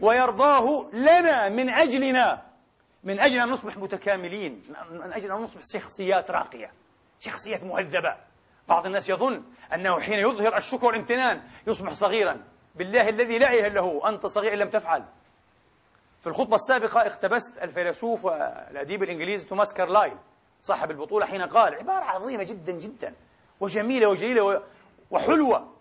[0.00, 2.42] ويرضاه لنا من أجلنا.
[3.04, 4.62] من أجل أن نصبح متكاملين.
[4.90, 6.72] من أجل أن نصبح شخصيات راقية.
[7.20, 8.16] شخصيات مهذبة.
[8.68, 9.42] بعض الناس يظن
[9.74, 12.44] أنه حين يظهر الشكر والامتنان يصبح صغيرا.
[12.74, 14.08] بالله الذي لا إله إلا هو.
[14.08, 15.04] أنت صغير لم تفعل.
[16.22, 20.16] في الخطبة السابقة اقتبست الفيلسوف والأديب الإنجليزي توماس كارلايل
[20.62, 23.14] صاحب البطولة حين قال عبارة عظيمة جدا جدا
[23.60, 24.62] وجميلة وجليلة
[25.10, 25.72] وحلوة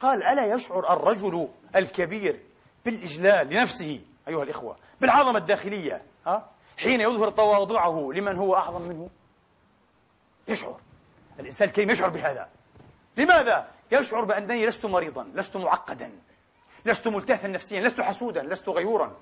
[0.00, 2.40] قال ألا يشعر الرجل الكبير
[2.84, 9.08] بالإجلال لنفسه أيها الإخوة بالعظمة الداخلية ها؟ حين يظهر تواضعه لمن هو أعظم منه
[10.48, 10.80] يشعر
[11.40, 12.48] الإنسان الكريم يشعر بهذا
[13.16, 16.12] لماذا؟ يشعر بأنني لست مريضا لست معقدا
[16.86, 19.16] لست ملتهفا نفسيا لست حسودا لست غيورا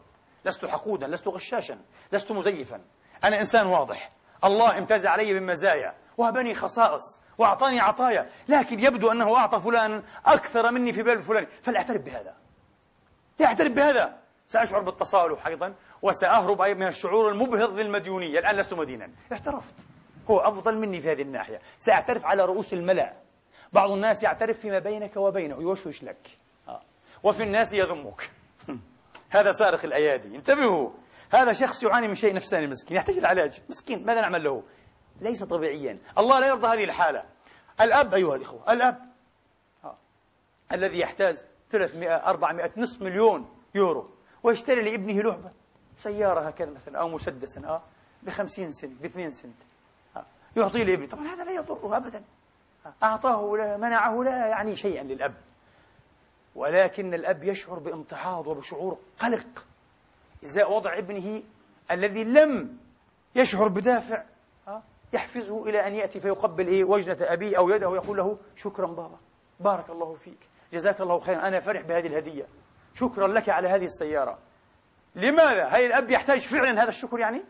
[0.44, 1.78] لست حقودا لست غشاشا
[2.12, 2.81] لست مزيفا.
[3.24, 4.12] أنا إنسان واضح.
[4.44, 10.92] الله امتاز علي بالمزايا وهبني خصائص وأعطاني عطايا لكن يبدو أنه أعطى فلان أكثر مني
[10.92, 11.46] في باب فلان.
[11.62, 12.37] فلأعترف بهذا.
[13.38, 14.18] لأعترف بهذا.
[14.46, 18.38] سأشعر بالتصالح أيضا وسأهرب من الشعور المبهض للمديونية.
[18.38, 19.11] الآن لست مدينا.
[19.33, 19.74] اعترفت.
[20.31, 21.61] هو أفضل مني في هذه الناحية.
[21.78, 23.12] سأعترف على رؤوس الملأ.
[23.72, 25.55] بعض الناس يعترف فيما بينك وبينه.
[25.55, 26.38] يوشوش لك.
[26.68, 26.83] آه.
[27.22, 28.31] وفي الناس يذمك.
[29.33, 30.37] هذا سارق الأيادي.
[30.37, 30.90] انتبهوا.
[31.31, 34.62] هذا شخص يعاني من شيء نفساني مسكين يحتاج العلاج مسكين ماذا نعمل له؟
[35.21, 35.99] ليس طبيعيا.
[36.18, 37.25] الله لا يرضى هذه الحالة.
[37.81, 38.99] الأب أيها الإخوة الأب.
[39.85, 39.97] آه.
[40.73, 41.37] الذي يحتاج
[41.71, 44.11] 300 400 نصف مليون يورو.
[44.42, 45.51] ويشتري لابنه لعبة.
[45.99, 47.83] سيارة هكذا مثلا أو مسدسا أه.
[48.23, 49.57] ب 50 سنت ب 2 سنت.
[50.16, 50.25] آه.
[50.57, 51.07] يعطيه لابنه.
[51.07, 52.25] طبعا هذا لا يضره أبدا.
[53.03, 55.35] أعطاه لا منعه لا يعني شيئا للأب.
[56.55, 59.67] ولكن الأب يشعر بامتعاض وبشعور قلق
[60.45, 61.43] إزاء وضع ابنه
[61.91, 62.79] الذي لم
[63.35, 64.25] يشعر بدافع
[65.12, 69.19] يحفزه إلى أن يأتي فيقبل إيه وجنة أبيه أو يده ويقول له شكرا بابا
[69.61, 72.47] بارك الله فيك جزاك الله خيرا أنا فرح بهذه الهدية
[72.95, 74.38] شكرا لك على هذه السيارة
[75.15, 77.43] لماذا؟ هل الأب يحتاج فعلا هذا الشكر يعني؟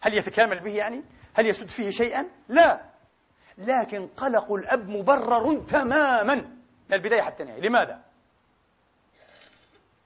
[0.00, 1.02] هل يتكامل به يعني؟
[1.34, 2.80] هل يسد فيه شيئا؟ لا
[3.58, 6.34] لكن قلق الأب مبرر تماما
[6.88, 8.00] من البداية حتى النهاية لماذا؟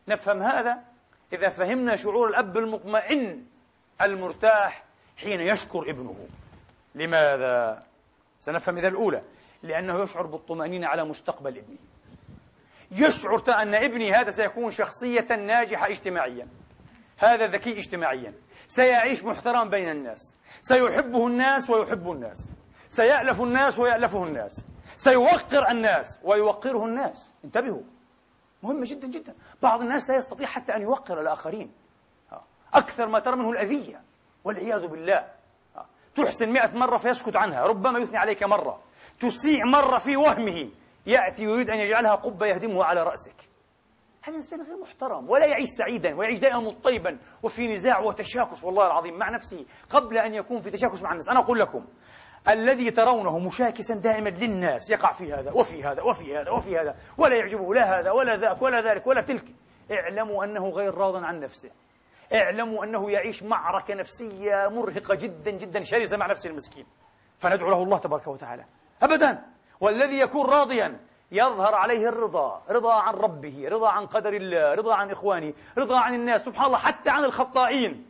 [0.09, 0.79] نفهم هذا؟
[1.33, 3.45] إذا فهمنا شعور الأب المطمئن
[4.01, 4.85] المرتاح
[5.17, 6.17] حين يشكر ابنه.
[6.95, 7.83] لماذا؟
[8.41, 9.23] سنفهم إذا الأولى.
[9.63, 11.79] لأنه يشعر بالطمأنينة على مستقبل ابنه.
[12.91, 16.49] يشعر أن ابني هذا سيكون شخصية ناجحة اجتماعيا.
[17.19, 18.33] هذا ذكي اجتماعيا.
[18.69, 20.37] سيعيش محترم بين الناس.
[20.63, 22.49] سيحبه الناس ويحب الناس.
[22.89, 24.67] سيألف الناس ويألفه الناس.
[24.97, 27.33] سيوقر الناس ويوقره الناس.
[27.45, 27.83] انتبهوا.
[28.65, 29.35] مهمة جدا جدا.
[29.63, 31.73] بعض الناس لا يستطيع حتى أن يوقر الآخرين.
[32.75, 34.01] أكثر ما ترى منه الأذية
[34.45, 35.29] والعياذ بالله.
[36.17, 37.67] تحسن مئة مرة فيسكت عنها.
[37.67, 38.81] ربما يثني عليك مرة.
[39.21, 40.71] تسيء مرة في وهمه.
[41.07, 43.49] يأتي يريد أن يجعلها قبة يهدمها على رأسك.
[44.23, 48.65] هذا إنسان غير محترم ولا يعيش سعيدا ويعيش دائما مضطربا وفي نزاع وتشاكس.
[48.65, 51.29] والله العظيم مع نفسه قبل أن يكون في تشاكس مع الناس.
[51.29, 51.85] أنا أقول لكم
[52.49, 57.37] الذي ترونه مشاكسا دائما للناس يقع في هذا وفي هذا وفي هذا وفي هذا ولا
[57.37, 59.45] يعجبه لا هذا ولا ذاك ولا ذلك ولا تلك.
[59.93, 61.71] اعلموا أنه غير راض عن نفسه.
[62.35, 66.87] اعلموا أنه يعيش معركة نفسية مرهقة جدا جدا شرسة مع نفسه المسكين.
[67.39, 68.65] فندعو له الله تبارك وتعالى.
[69.03, 69.45] أبدا.
[69.81, 71.01] والذي يكون راضيا
[71.33, 76.15] يظهر عليه الرضا رضا عن ربه رضا عن قدر الله رضا عن إخوانه رضا عن
[76.15, 78.07] الناس سبحان الله حتى عن الخطائين.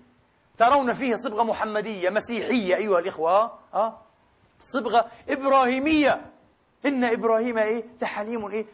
[0.58, 3.58] ترون فيه صبغة محمدية مسيحية أيها الإخوة.
[3.74, 4.03] أه؟
[4.64, 6.30] صبغة إبراهيمية.
[6.86, 8.66] إن إبراهيم إيه؟ تحليم إيه؟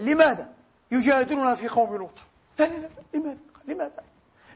[0.00, 0.52] لماذا
[0.90, 2.18] يجادلنا في قوم لوط؟
[2.58, 4.04] لا لا لا لماذا؟ لماذا؟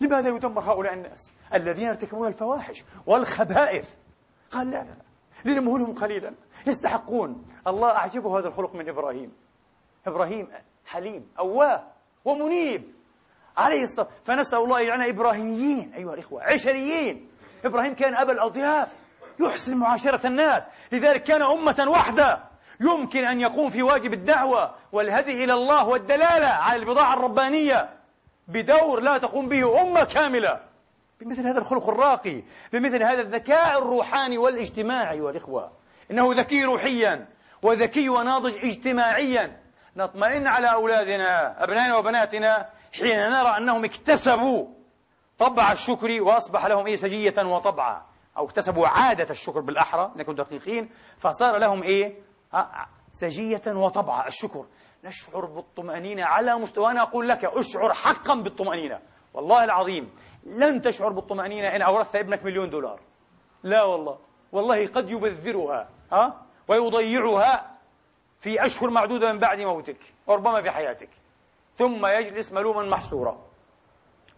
[0.01, 3.95] لماذا يدمر هؤلاء الناس الذين يرتكبون الفواحش والخبائث؟
[4.51, 4.95] قال لا لا
[5.45, 6.35] لا لنمهلهم قليلا.
[6.67, 7.47] يستحقون.
[7.67, 9.33] الله أعجبه هذا الخلق من إبراهيم.
[10.07, 10.49] إبراهيم
[10.87, 11.85] حليم أواه
[12.25, 12.95] ومنيب.
[13.57, 17.29] عليه الصلاة فنسأل الله أن يجعلنا إبراهيميين أيها الإخوة عشريين.
[17.65, 19.04] إبراهيم كان أبا الأضياف.
[19.41, 20.65] يحسن معاشرة الناس.
[20.93, 22.41] لذلك كان أمة واحدة
[22.81, 27.91] يمكن أن يقوم في واجب الدعوة والهدي إلى الله والدلالة على البضاعة الربانية
[28.49, 30.61] بدور لا تقوم به أمة كاملة.
[31.21, 32.43] بمثل هذا الخلق الراقي
[32.73, 35.73] بمثل هذا الذكاء الروحاني والاجتماعي والإخوة.
[36.11, 37.27] إنه ذكي روحيا
[37.63, 39.61] وذكي وناضج اجتماعيا.
[39.97, 44.67] نطمئن على أولادنا أبنائنا وبناتنا حين نرى أنهم اكتسبوا
[45.39, 48.03] طبع الشكر وأصبح لهم إيه سجية وطبعا.
[48.37, 50.91] أو اكتسبوا عادة الشكر بالأحرى نكون دقيقين.
[51.19, 52.23] فصار لهم إيه؟
[53.13, 54.67] سجية وطبعا الشكر.
[55.05, 59.01] نشعر بالطمأنينة على مستوى أنا أقول لك أشعر حقا بالطمأنينة.
[59.35, 60.11] والله العظيم
[60.45, 63.01] لن تشعر بالطمأنينة إن أورثت ابنك مليون دولار.
[63.63, 64.19] لا والله.
[64.53, 67.79] والله قد يبذرها ها ويضيعها
[68.41, 71.11] في أشهر معدودة من بعد موتك وربما في حياتك.
[71.77, 73.39] ثم يجلس ملوما محسورا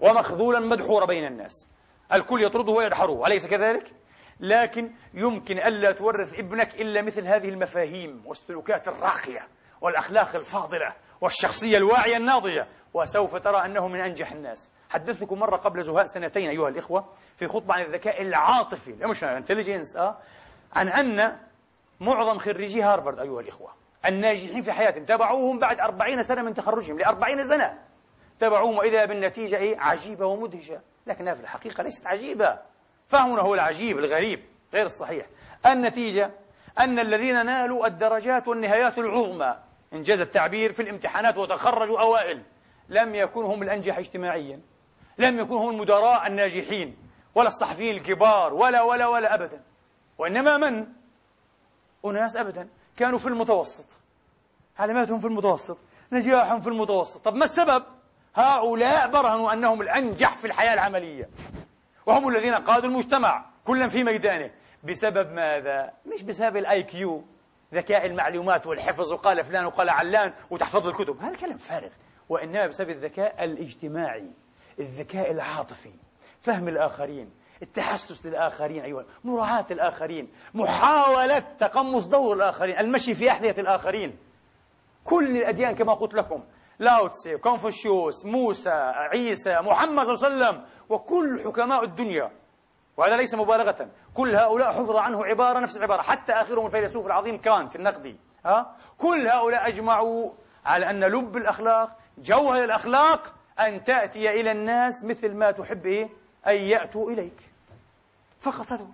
[0.01, 1.69] ومخذولا مدحورا بين الناس.
[2.13, 3.93] الكل يطرده ويدحره أليس كذلك؟
[4.41, 9.49] لكن يمكن ألا تورث ابنك إلا مثل هذه المفاهيم والسلوكات الراقية
[9.81, 16.07] والأخلاق الفاضلة والشخصية الواعية الناضجة وسوف ترى أنه من أنجح الناس حدثتكم مرة قبل زهاء
[16.07, 17.05] سنتين أيها الإخوة
[17.37, 20.17] في خطبة عن الذكاء العاطفي مش ال intelligence أه؟
[20.73, 21.37] عن أن
[22.01, 23.71] معظم خريجي هارفارد أيها الإخوة
[24.07, 27.79] الناجحين في حياتهم تبعوهم بعد أربعين سنة من تخرجهم لأربعين سنة
[28.41, 30.81] تبعوهم وإذا بالنتيجة إيه؟ عجيبة ومدهشة.
[31.07, 32.59] لكنها في الحقيقة ليست عجيبة.
[33.09, 34.45] فهمنا هو العجيب الغريب
[34.75, 35.27] غير الصحيح.
[35.67, 36.31] النتيجة
[36.79, 39.57] أن الذين نالوا الدرجات والنهايات العظمى
[39.93, 42.43] إنجاز التعبير في الامتحانات وتخرجوا أوائل
[42.89, 44.61] لم يكونوا هم الأنجح اجتماعيا.
[45.19, 46.97] لم يكونوا هم المدراء الناجحين
[47.35, 49.63] ولا الصحفيين الكبار ولا ولا ولا أبدا.
[50.19, 50.87] وإنما من؟
[52.05, 52.69] أناس أبدا.
[52.97, 53.89] كانوا في المتوسط.
[54.79, 55.79] علاماتهم في المتوسط.
[56.13, 57.25] نجاحهم في المتوسط.
[57.25, 57.85] طب ما السبب؟
[58.37, 61.29] هؤلاء برهنوا أنهم الأنجح في الحياة العملية.
[62.07, 64.51] وهم الذين قادوا المجتمع كلا في ميدانه.
[64.85, 67.25] بسبب ماذا؟ مش بسبب الآي كيو
[67.75, 71.21] ذكاء المعلومات والحفظ وقال فلان وقال علان وتحفظ الكتب.
[71.21, 71.91] هذا كلام فارغ.
[72.29, 74.31] وإنما بسبب الذكاء الاجتماعي
[74.79, 75.93] الذكاء العاطفي
[76.41, 77.31] فهم الآخرين
[77.63, 84.19] التحسس للآخرين أيها مراعاة الآخرين محاولة تقمص دور الآخرين المشي في أحذية الآخرين.
[85.05, 86.45] كل الأديان كما قلت لكم.
[86.79, 92.31] لاوتسي كونفوشيوس موسى عيسى محمد صلى الله عليه وسلم وكل حكماء الدنيا
[92.97, 97.77] وهذا ليس مبالغة كل هؤلاء حفظ عنه عبارة نفس العبارة حتى آخرهم الفيلسوف العظيم كانت
[97.77, 100.33] النقدي ها؟ كل هؤلاء أجمعوا
[100.67, 106.09] على أن لب الأخلاق جوهر الأخلاق أن تأتي إلى الناس مثل ما تحب إيه؟
[106.47, 107.51] أن يأتوا إليك
[108.41, 108.87] فقط هذا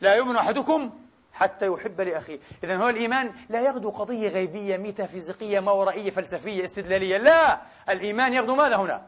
[0.00, 0.90] لا يؤمن أحدكم
[1.38, 2.38] حتى يحب لأخيه.
[2.64, 7.60] إذا هو الإيمان لا يغدو قضية غيبية ميتافيزيقية ماورائية فلسفية استدلالية لا!
[7.88, 9.06] الإيمان يغدو ماذا هنا؟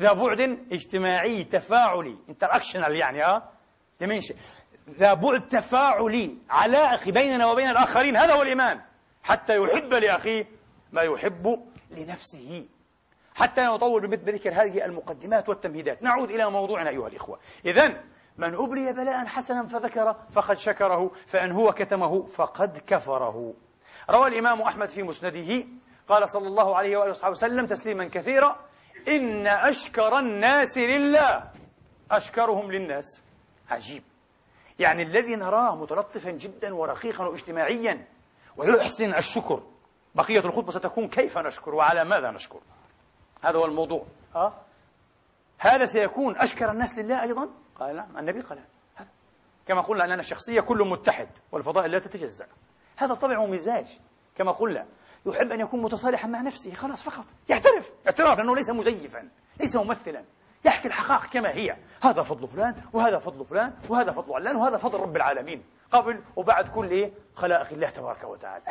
[0.00, 0.40] ذا بعد
[0.72, 3.50] اجتماعي تفاعلي interactional يعني ها
[4.00, 4.34] dimension
[4.90, 8.80] ذا بعد تفاعلي علاقي بيننا وبين الآخرين هذا هو الإيمان.
[9.22, 10.46] حتى يحب لأخيه
[10.92, 12.66] ما يحب لنفسه.
[13.34, 16.02] حتى نطول بذكر هذه المقدمات والتمهيدات.
[16.02, 17.38] نعود إلى موضوعنا أيها الإخوة.
[17.64, 18.02] إذا
[18.38, 23.54] من أبلي بلاء حسنا فذكر فقد شكره فإن هو كتمه فقد كفره.
[24.10, 25.64] روى الإمام أحمد في مسنده
[26.08, 28.56] قال صلى الله عليه وآله وصحبه وسلم تسليما كثيرا
[29.08, 31.50] إن أشكر الناس لله.
[32.10, 33.22] أشكرهم للناس.
[33.70, 34.02] عجيب.
[34.78, 38.06] يعني الذي نراه متلطفا جدا ورقيقا واجتماعيا
[38.56, 39.62] ويحسن الشكر.
[40.14, 42.60] بقية الخطبة ستكون كيف نشكر وعلى ماذا نشكر؟
[43.42, 44.06] هذا هو الموضوع.
[44.34, 44.62] ها؟
[45.58, 47.48] هذا سيكون أشكر الناس لله أيضا؟
[47.80, 48.58] قال نعم النبي قال
[48.94, 49.08] هذا.
[49.66, 52.46] كما قلنا أننا الشخصية كل متحد والفضائل لا تتجزأ.
[52.96, 53.98] هذا طبع ومزاج
[54.36, 54.86] كما قلنا
[55.26, 57.24] يحب أن يكون متصالحا مع نفسه خلاص فقط.
[57.48, 57.90] يعترف.
[58.06, 59.28] اعتراف لأنه ليس مزيفا
[59.60, 60.24] ليس ممثلا.
[60.64, 61.76] يحكي الحقائق كما هي.
[62.02, 65.64] هذا فضل فلان وهذا فضل فلان وهذا فضل علان وهذا فضل رب العالمين.
[65.92, 68.64] قبل وبعد كل خلائق الله تبارك وتعالى.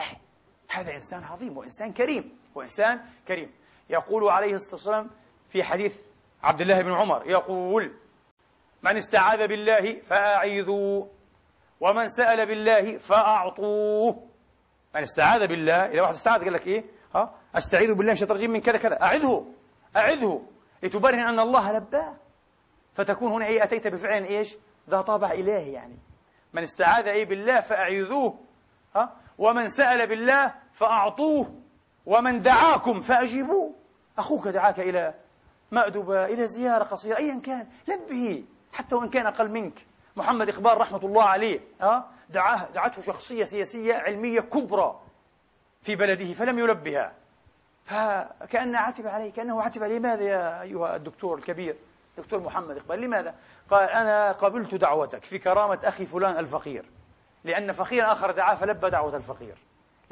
[0.70, 3.52] هذا إنسان عظيم وإنسان كريم وإنسان كريم.
[3.90, 5.10] يقول عليه الصلاة والسلام
[5.50, 6.02] في حديث
[6.44, 7.92] عبد الله بن عمر يقول
[8.86, 11.06] من استعاذ بالله فأعيذوا
[11.80, 14.28] ومن سأل بالله فأعطوه.
[14.96, 18.62] من استعاذ بالله إذا واحد استعاذ قال لك إيه؟ ها؟ أستعيذ بالله من الشيطان من
[18.62, 19.02] كذا كذا.
[19.02, 19.46] أعذه
[19.96, 20.46] أعذه.
[20.84, 22.16] لتبرهن أن الله لباه.
[22.94, 24.58] فتكون هنا إيه؟ أتيت بفعل إيش؟
[24.90, 25.98] ذا طابع إلهي يعني.
[26.54, 28.40] من استعاذ إيه بالله فأعيذوه
[28.96, 31.62] ها؟ ومن سأل بالله فأعطوه.
[32.06, 33.76] ومن دعاكم فأجيبوه.
[34.18, 35.14] أخوك دعاك إلى
[35.72, 37.68] مأدبة إلى زيارة قصيرة أيا كان.
[37.88, 38.46] لبه.
[38.76, 39.86] حتى وإن كان أقل منك.
[40.16, 45.00] محمد إقبال رحمة الله عليه ها دعاه دعته شخصية سياسية علمية كبرى
[45.82, 47.14] في بلده فلم يلبها.
[47.86, 51.76] فكأنه عتب عليه كأنه عتب لماذا يا أيها الدكتور الكبير
[52.18, 53.36] دكتور محمد إقبال؟ لماذا؟
[53.70, 56.86] قال أنا قبلت دعوتك في كرامة أخي فلان الفقير.
[57.44, 59.58] لأن فقيرا آخر دعاه فلبى دعوة الفقير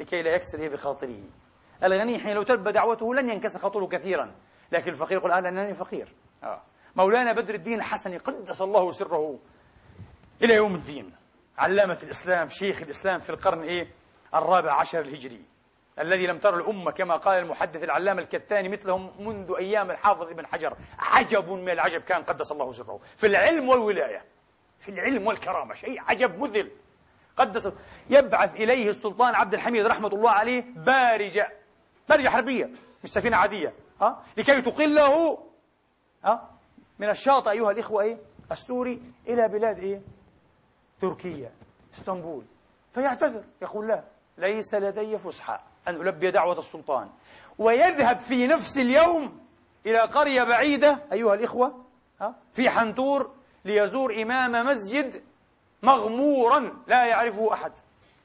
[0.00, 1.22] لكي لا يكسر بخاطره
[1.84, 4.32] الغني حين لو تلبى دعوته لن ينكسر خاطره كثيرا
[4.72, 6.08] لكن الفقير يقول أنا أنني فقير.
[6.42, 6.60] آه.
[6.96, 9.38] مولانا بدر الدين الحسني قدس الله سره
[10.42, 11.12] إلى يوم الدين.
[11.58, 13.88] علامة الإسلام شيخ الإسلام في القرن إيه؟
[14.34, 15.44] الرابع عشر الهجري.
[15.98, 20.76] الذي لم تر الأمة كما قال المحدث العلامة الكتاني مثلهم منذ أيام الحافظ ابن حجر.
[20.98, 23.00] عجب من العجب كان قدس الله سره.
[23.16, 24.24] في العلم والولاية.
[24.78, 25.74] في العلم والكرامة.
[25.74, 26.70] شيء عجب مذل
[27.36, 27.72] قدس
[28.10, 31.52] يبعث إليه السلطان عبد الحميد رحمة الله عليه بارجة.
[32.08, 32.70] بارجة حربية.
[33.04, 33.74] مش سفينة عادية.
[34.00, 35.38] ها؟ لكي تقله.
[36.24, 36.53] ها؟
[36.98, 38.18] من الشاطئ أيها الإخوة إيه؟
[38.52, 40.00] السوري إلى بلاد إيه؟
[41.00, 41.52] تركيا
[41.94, 42.44] إسطنبول.
[42.94, 44.04] فيعتذر يقول لا
[44.38, 47.10] ليس لدي فسحة أن ألبي دعوة السلطان.
[47.58, 49.40] ويذهب في نفس اليوم
[49.86, 51.84] إلى قرية بعيدة أيها الإخوة
[52.52, 53.30] في حنتور
[53.64, 55.22] ليزور إمام مسجد
[55.82, 57.72] مغمورا لا يعرفه أحد.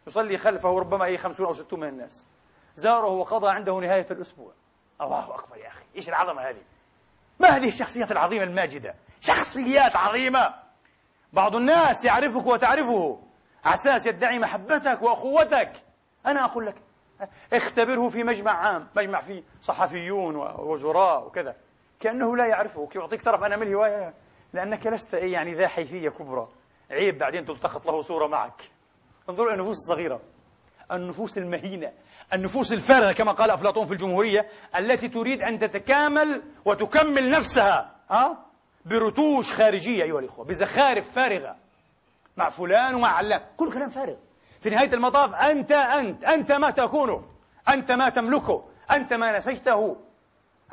[0.08, 2.28] يصلي خلفه ربما أي خمسون أو ستون من الناس.
[2.76, 4.52] زاره وقضى عنده نهاية الأسبوع.
[5.02, 6.62] الله أكبر يا أخي إيش العظمة هذه؟
[7.40, 10.54] ما هذه الشخصيات العظيمة الماجدة؟ شخصيات عظيمة.
[11.34, 13.20] بعض الناس يعرفك وتعرفه.
[13.64, 15.72] على أساس يدعي محبتك وأخوتك.
[16.26, 16.76] أنا أقول لك
[17.54, 21.56] اختبره في مجمع عام مجمع فيه صحفيون ووزراء وكذا.
[22.00, 22.88] كأنه لا يعرفه.
[22.88, 24.14] كيف أعطيك طرف أنا من هواية
[24.54, 26.48] لأنك لست إيه يعني ذا حيثية كبرى.
[26.92, 28.62] عيب بعدين تلتقط له صورة معك.
[29.30, 30.22] انظروا إلى النفوس الصغيرة.
[30.92, 31.92] النفوس المهينة
[32.34, 34.48] النفوس الفارغة كما قال أفلاطون في الجمهورية
[34.78, 38.46] التي تريد أن تتكامل وتكمل نفسها ها؟
[38.86, 41.56] برتوش خارجية أيها الإخوة بزخارف فارغة.
[42.38, 44.16] مع فلان ومع علان كل كلام فارغ.
[44.62, 47.24] في نهاية المطاف أنت أنت أنت ما تكونه
[47.70, 49.98] أنت ما تملكه أنت ما نسجته.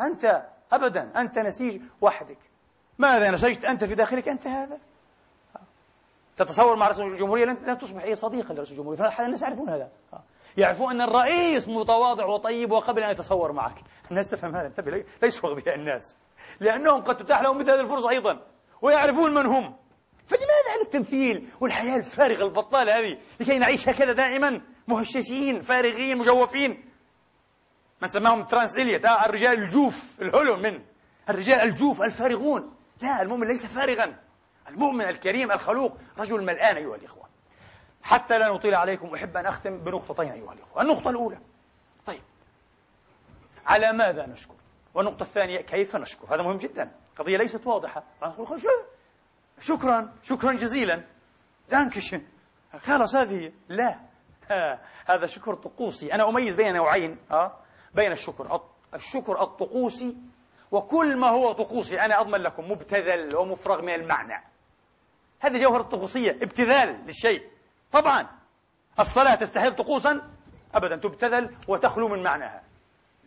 [0.01, 2.39] أنت أبدا أنت نسيج وحدك.
[2.99, 4.29] ماذا نسجت؟ أنت في داخلك.
[4.29, 4.79] أنت هذا.
[6.37, 9.25] تتصور مع رئيس الجمهورية لن تصبح أي صديقا لرئيس الجمهورية.
[9.27, 9.91] الناس يعرفون هذا.
[10.57, 13.75] يعرفون أن الرئيس متواضع وطيب وقبل أن يتصور معك.
[14.11, 14.67] الناس تفهم هذا.
[14.67, 16.17] انتبه ليسوا أغبياء الناس.
[16.61, 18.47] لأنهم قد تتاح لهم مثل هذه الفرصة أيضا.
[18.83, 19.77] ويعرفون من هم.
[20.27, 24.61] فلماذا هذا التمثيل والحياة الفارغة البطالة هذه؟ لكي نعيش هكذا دائما.
[24.89, 26.85] مهششين فارغين مجوفين.
[28.03, 30.83] من سماهم تي إس إليوت الرجال الجوف ال hollow men.
[31.29, 32.75] الرجال الجوف الفارغون.
[33.03, 34.26] لا المؤمن ليس فارغا.
[34.69, 37.27] المؤمن الكريم الخلوق رجل ملآن أيها الإخوة.
[38.03, 40.83] حتى لا نطيل عليكم أحب أن أختم بنقطتين أيها الأخوة.
[40.83, 41.39] النقطة الأولى.
[42.07, 42.23] طيب.
[43.67, 44.55] على ماذا نشكر؟
[44.95, 46.91] والنقطة الثانية كيف نشكر؟ هذا مهم جدا.
[47.19, 48.03] قضية ليست واضحة.
[49.61, 51.05] شكرا شكرا جزيلا.
[51.71, 52.23] دانكشن
[52.81, 54.01] خلاص هذه لا.
[55.07, 56.15] هذا شكر طقوسي.
[56.15, 57.57] أنا أميز بين نوعين أه؟
[57.95, 58.61] بين الشكر
[58.95, 60.17] الشكر الطقوسي
[60.71, 62.01] وكل ما هو طقوسي.
[62.01, 64.56] أنا أضمن لكم مبتذل ومفرغ من المعنى.
[65.41, 67.43] هذه جوهر الطقوسية ابتذال للشيء.
[67.93, 68.27] طبعا
[68.99, 70.23] الصلاة تستحيل طقوسا
[70.75, 72.63] أبدا تبتذل وتخلو من معناها.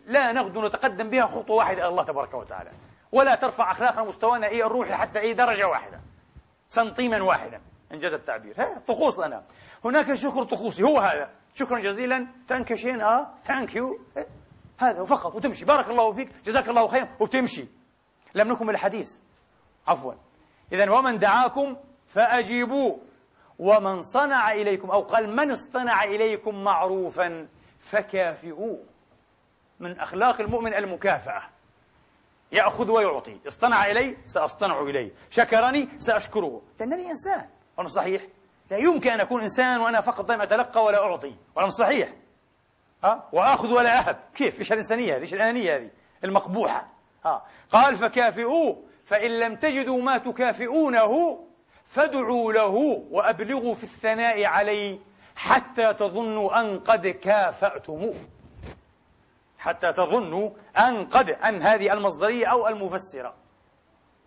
[0.05, 2.71] لا نغدو نتقدم بها خطوة واحدة إلى الله تبارك وتعالى.
[3.11, 5.99] ولا ترفع أخلاقنا مستوانا إيه الروحي حتى أي درجة واحدة.
[6.69, 8.53] سنتيما واحدا إنجاز التعبير.
[8.57, 9.43] ها طقوس لنا.
[9.85, 11.29] هناك شكر طقوسي هو هذا.
[11.55, 12.27] شكرا جزيلا.
[12.47, 13.99] تنكشين آه ثانك يو
[14.79, 15.65] هذا فقط وتمشي.
[15.65, 17.65] بارك الله فيك جزاك الله خيرا وتمشي.
[18.35, 19.19] لم نكمل الحديث.
[19.87, 20.13] عفوا.
[20.73, 21.77] إذا ومن دعاكم
[22.09, 22.97] فأجيبوا.
[23.59, 27.47] ومن صنع إليكم أو قال من اصطنع إليكم معروفا
[27.79, 28.83] فكافئوه.
[29.79, 31.41] من أخلاق المؤمن المكافأة.
[32.51, 33.39] يأخذ ويعطي.
[33.47, 35.11] اصطنع إلي سأصطنع إليه.
[35.29, 36.61] شكرني سأشكره.
[36.79, 38.21] لأنني إنسان وأنا صحيح؟
[38.71, 41.35] لا يمكن أن أكون إنسان وأنا فقط دائما أتلقى ولا أعطي.
[41.55, 42.13] وأنا صحيح؟
[43.03, 44.19] ها؟ وآخذ ولا أهب.
[44.35, 45.89] كيف؟ إيش الإنسانية هذه؟ إيش الأنانية هذه؟
[46.23, 46.87] المقبوحة.
[47.25, 48.83] ها؟ قال فكافئوه.
[49.05, 51.39] فإن لم تجدوا ما تكافئونه
[51.89, 52.75] فادعوا له
[53.11, 54.99] وأبلغوا في الثناء عليه
[55.35, 58.15] حتى تظنوا أن قد كافأتموه.
[59.57, 63.33] حتى تظنوا أن قد أن هذه المصدرية أو المفسرة.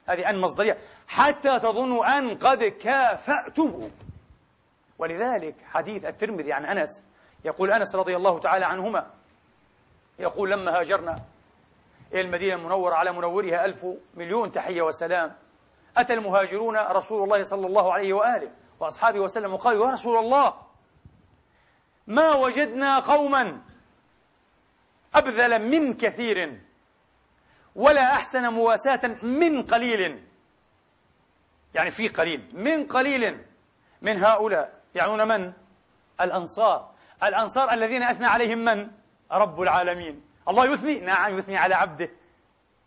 [0.09, 0.79] هذه أن مصدرية.
[1.09, 3.91] حتى تظنوا أن قد كافأتموه.
[4.99, 7.05] ولذلك حديث الترمذي عن أنس
[7.45, 9.11] يقول أنس رضي الله تعالى عنهما
[10.19, 11.23] يقول لما هاجرنا
[12.13, 15.33] إلى المدينة المنورة على منورها ألف مليون تحية وسلام
[15.97, 20.55] أتى المهاجرون رسول الله صلى الله عليه وآله وأصحابه وسلم وقالوا يا رسول الله
[22.07, 23.63] ما وجدنا قوما
[25.15, 26.61] أبذل من كثير
[27.75, 30.25] ولا أحسن مواساة من قليل.
[31.75, 33.45] يعني في قليل من قليل
[34.03, 34.83] من هؤلاء.
[34.95, 35.53] يعنون من؟
[36.21, 36.91] الأنصار.
[37.23, 38.91] الأنصار الذين أثنى عليهم من؟
[39.33, 40.23] رب العالمين.
[40.49, 42.11] الله يثني؟ نعم يثني على عبده.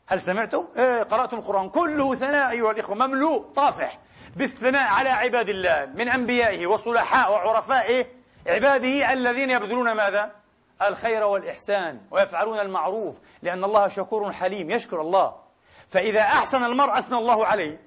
[0.07, 1.69] هل سمعتم؟ إيه قرأتم القرآن.
[1.69, 3.99] كله ثناء أيها الإخوة مملوء طافح
[4.35, 8.05] بالثناء على عباد الله من أنبيائه وصلحاء وعرفائه
[8.47, 10.31] عباده الذين يبذلون ماذا؟
[10.81, 15.35] الخير والإحسان ويفعلون المعروف لأن الله شكور حليم يشكر الله.
[15.89, 17.81] فإذا أحسن المرء أثنى الله عليه.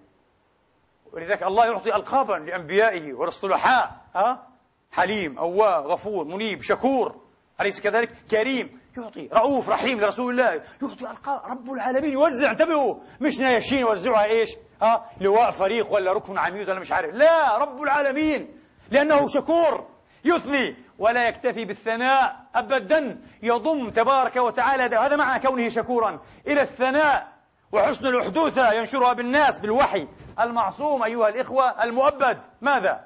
[1.12, 3.96] ولذلك الله يعطي ألقابا لأنبيائه وللصلحاء.
[4.14, 4.46] ها؟
[4.92, 7.20] حليم أواه غفور منيب شكور
[7.60, 8.77] أليس كذلك؟ كريم.
[8.98, 14.56] يعطي رؤوف رحيم لرسول الله يعطي ألقاب رب العالمين يوزع انتبهوا مش نايشين يوزعها إيش؟
[14.82, 17.14] ها لواء فريق ولا ركن عميد ولا مش عارف.
[17.14, 19.88] لا رب العالمين لأنه شكور
[20.24, 23.20] يثني ولا يكتفي بالثناء أبدا.
[23.42, 26.20] يضم تبارك وتعالى هذا معنى كونه شكورا.
[26.46, 27.28] إلى الثناء
[27.72, 30.08] وحسن الأحدوثة ينشرها بالناس بالوحي.
[30.40, 33.04] المعصوم أيها الإخوة المؤبد ماذا؟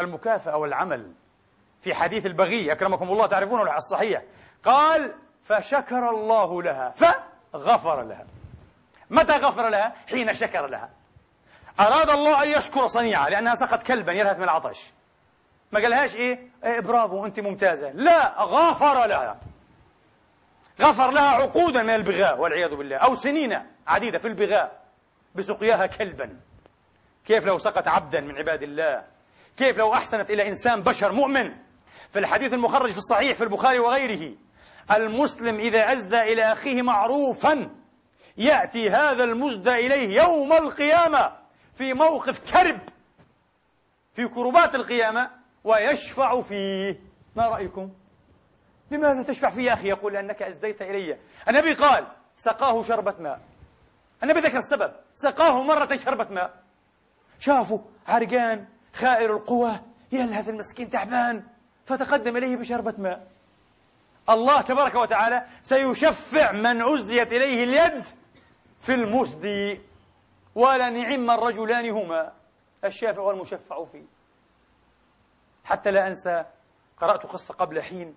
[0.00, 1.12] المكافأة والعمل.
[1.80, 4.22] في حديث البغي أكرمكم الله تعرفونه الصحيح.
[4.64, 8.26] قال فشكر الله لها فغفر لها.
[9.10, 10.90] متى غفر لها؟ حين شكر لها.
[11.80, 14.92] أراد الله أن يشكر صنيعة لأنها سقط كلبا يلهث من العطش.
[15.72, 17.90] ما قالهاش إيه؟, إيه برافو أنت ممتازة.
[17.90, 19.38] لا غفر لها.
[20.80, 24.80] غفر لها عقودا من البغاء والعياذ بالله أو سنين عديدة في البغاء
[25.34, 26.36] بسقياها كلبا.
[27.26, 29.04] كيف لو سقط عبدا من عباد الله؟
[29.56, 31.54] كيف لو أحسنت إلى إنسان بشر مؤمن؟
[32.12, 34.34] في الحديث المخرج في الصحيح في البخاري وغيره.
[34.92, 37.70] المسلم إذا أزدى إلى أخيه معروفا
[38.36, 41.36] يأتي هذا المزدى إليه يوم القيامة
[41.74, 42.80] في موقف كرب
[44.12, 45.30] في كربات القيامة
[45.64, 47.00] ويشفع فيه.
[47.36, 47.90] ما رأيكم؟
[48.90, 51.18] لماذا تشفع فيه يا أخي يقول لأنك أزديت إلي.
[51.48, 53.40] النبي قال سقاه شربة ماء.
[54.22, 54.92] النبي ذكر السبب.
[55.14, 56.62] سقاه مرة شربة ماء.
[57.38, 59.72] شافوا عرقان خائر القوى.
[60.12, 61.42] يلهث المسكين تعبان.
[61.86, 63.26] فتقدم إليه بشربة ماء.
[64.30, 68.04] الله تبارك وتعالى سيشفع من أزديت إليه اليد
[68.80, 69.80] في المسدي
[70.54, 72.32] ولنعم الرجلان هما
[72.84, 74.04] الشافع والمشفع فيه.
[75.64, 76.44] حتى لا أنسى
[76.98, 78.14] قرأت قصة قبل حين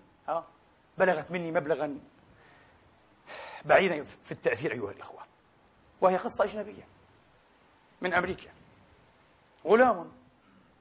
[0.97, 1.99] بلغت مني مبلغا
[3.65, 5.23] بعيدا في التأثير أيها الإخوة.
[6.01, 6.87] وهي قصة أجنبية
[8.01, 8.49] من أمريكا.
[9.65, 10.11] غلام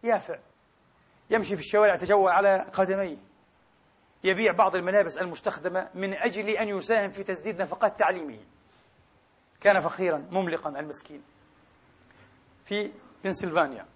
[0.02, 0.38] يافع
[1.30, 3.31] يمشي في الشوارع يتجول على قدميه.
[4.24, 8.38] يبيع بعض الملابس المستخدمة من أجل أن يساهم في تسديد نفقات تعليمه.
[9.60, 11.22] كان فقيرا مملقا المسكين.
[12.64, 12.92] في
[13.24, 13.86] بنسلفانيا.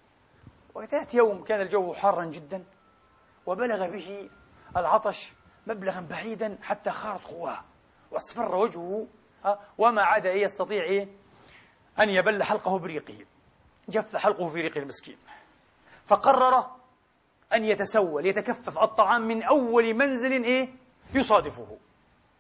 [0.75, 2.65] وذات يوم كان الجو حارا جدا
[3.47, 4.31] وبلغ به
[4.77, 5.33] العطش
[5.67, 7.65] مبلغا بعيدا حتى خارت قواه
[8.11, 9.07] وأصفر وجهه
[9.79, 11.07] وما عاد يستطيع
[12.01, 13.25] أن يبل حلقه بريقه.
[13.89, 15.17] جف حلقه في ريق المسكين.
[16.07, 16.71] فقرر
[17.53, 18.79] أن يتسول يتكفف.
[18.79, 20.69] الطعام من أول منزل إيه؟
[21.15, 21.79] يصادفه.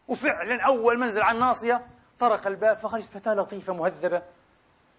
[0.09, 1.86] وفعلا أول منزل على الناصية
[2.18, 4.22] طرق الباب فخرجت فتاة لطيفة مهذبة.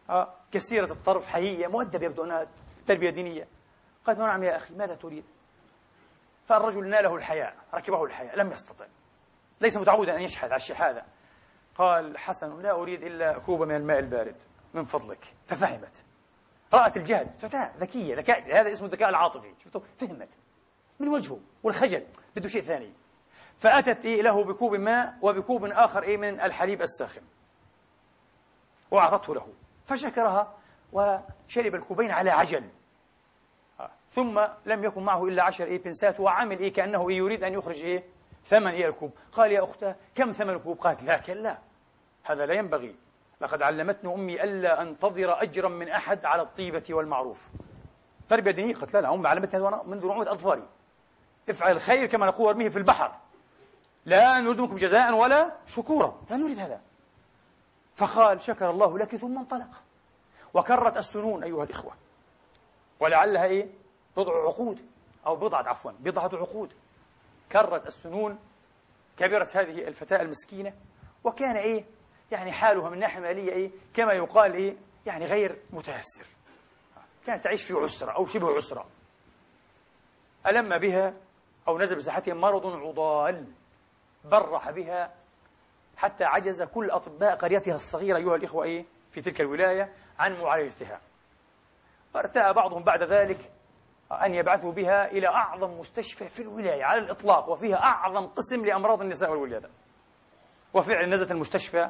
[0.09, 2.47] آه كثيرة الطرف حيية مؤدبة يبدو أنها
[2.87, 3.47] تربية دينية.
[4.05, 5.23] قالت نعم يا أخي ماذا تريد؟
[6.45, 8.85] فالرجل ناله الحياء ركبه الحياء لم يستطع.
[9.61, 11.03] ليس متعودا أن يشحذ على الشحاذة
[11.75, 14.35] قال حسن لا أريد إلا كوبا من الماء البارد
[14.73, 15.35] من فضلك.
[15.45, 16.05] ففهمت.
[16.73, 20.29] رأت الجهد فتاة ذكية ذكاء هذا اسمه الذكاء العاطفي شفتوا؟ فهمت.
[20.99, 22.03] من وجهه والخجل
[22.35, 22.93] بده شيء ثاني.
[23.57, 27.21] فأتت إيه له بكوب ماء وبكوب آخر إيه من الحليب الساخن.
[28.91, 29.47] وأعطته له.
[29.85, 30.57] فشكرها
[30.93, 32.69] وشرب الكوبين على عجل.
[34.11, 37.83] ثم لم يكن معه إلا عشر إيه بنسات وعمل إيه كأنه إيه يريد أن يخرج
[37.83, 38.03] إيه
[38.45, 39.11] ثمن إيه الكوب.
[39.31, 41.57] قال يا أختاه كم ثمن الكوب؟ قالت لا كلا.
[42.23, 42.95] هذا لا ينبغي.
[43.41, 47.47] لقد علمتني أمي ألا أنتظر أجرا من أحد على الطيبة والمعروف.
[48.29, 50.67] تربية دينية قالت لا لا أمي علمتني هذا منذ نعومة أظفاري.
[51.49, 53.15] افعل الخير كما نقول ارميه في البحر.
[54.05, 56.21] لا نريد منكم جزاء ولا شكورا.
[56.29, 56.81] لا نريد هذا.
[57.95, 59.83] فقال شكر الله لك ثم انطلق.
[60.53, 61.93] وكرت السنون أيها الإخوة.
[62.99, 63.67] ولعلها إيه؟
[64.17, 64.79] بضع عقود.
[65.25, 66.73] أو بضعة عفوا بضعة عقود.
[67.51, 68.39] كرت السنون
[69.17, 70.73] كبرت هذه الفتاة المسكينة.
[71.23, 71.85] وكان إيه؟
[72.31, 76.25] يعني حالها من ناحية مالية إيه؟ كما يقال إيه؟ يعني غير متيسر.
[77.25, 78.85] كانت تعيش في عسرة أو شبه عسرة.
[80.47, 81.13] ألم بها
[81.67, 83.45] أو نزل بصحتها مرض عضال.
[84.25, 85.13] برح بها
[85.97, 91.01] حتى عجز كل أطباء قريتها الصغيرة أيها الإخوة إيه؟ في تلك الولاية عن معالجتها.
[92.15, 93.51] وارتأى بعضهم بعد ذلك
[94.11, 99.31] أن يبعثوا بها إلى أعظم مستشفى في الولاية على الإطلاق وفيها أعظم قسم لأمراض النساء
[99.31, 99.69] والولادة.
[100.73, 101.89] وفعلا نزلت المستشفى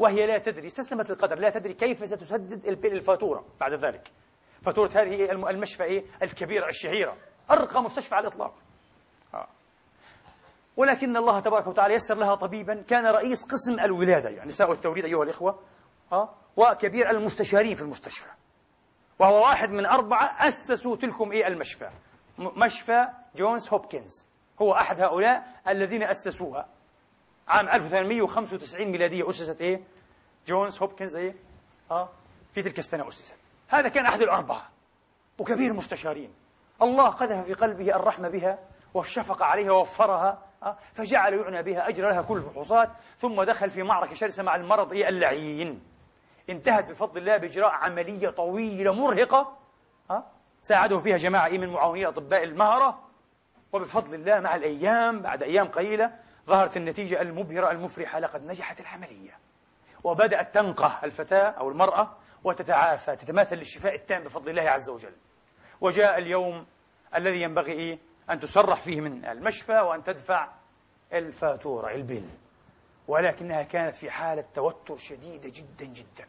[0.00, 4.12] وهي لا تدري استسلمت للقدر لا تدري كيف ستسدد الفاتورة بعد ذلك.
[4.62, 7.16] فاتورة هذه المشفى إيه؟ الكبيرة الشهيرة.
[7.50, 8.54] أرقى مستشفى على الإطلاق.
[9.34, 9.46] آه.
[10.76, 15.22] ولكن الله تبارك وتعالى يسر لها طبيبا كان رئيس قسم الولادة يعني نساء التوليد أيها
[15.22, 15.58] الإخوة.
[16.12, 16.34] آه.
[16.56, 18.28] وكبير المستشارين في المستشفى.
[19.18, 21.90] وهو واحد من أربعة أسسوا تلكم إيه؟ المشفى.
[22.38, 24.28] مشفى جونز هوبكنز.
[24.62, 26.68] هو أحد هؤلاء الذين أسسوها.
[27.50, 29.80] عام 1895 ميلادية أسست إيه؟
[30.46, 31.34] جونز هوبكنز إيه؟
[31.90, 32.08] آه
[32.54, 33.34] في تلك السنة أسست.
[33.68, 34.68] هذا كان أحد الأربعة
[35.38, 36.34] وكبير مستشارين.
[36.82, 38.58] الله قذف في قلبه الرحمة بها
[38.94, 44.14] والشفقة عليها ووفرها آه فجعل يعنى بها أجر لها كل الفحوصات ثم دخل في معركة
[44.14, 45.82] شرسة مع المرض إيه اللعين.
[46.50, 49.56] انتهت بفضل الله بإجراء عملية طويلة مرهقة
[50.10, 50.26] ها
[50.62, 52.98] ساعده فيها جماعة من معاونين أطباء المهرة
[53.72, 56.12] وبفضل الله مع الأيام بعد أيام قليلة
[56.50, 59.38] ظهرت النتيجة المبهرة المفرحة لقد نجحت العملية.
[60.04, 65.12] وبدأت تنقه الفتاة أو المرأة وتتعافى تتماثل للشفاء التام بفضل الله عز وجل.
[65.80, 66.66] وجاء اليوم
[67.14, 67.98] الذي ينبغي إيه؟
[68.30, 70.48] أن تسرح فيه من المشفى وأن تدفع
[71.12, 72.28] الفاتورة البل
[73.08, 76.28] ولكنها كانت في حالة توتر شديدة جدا جدا.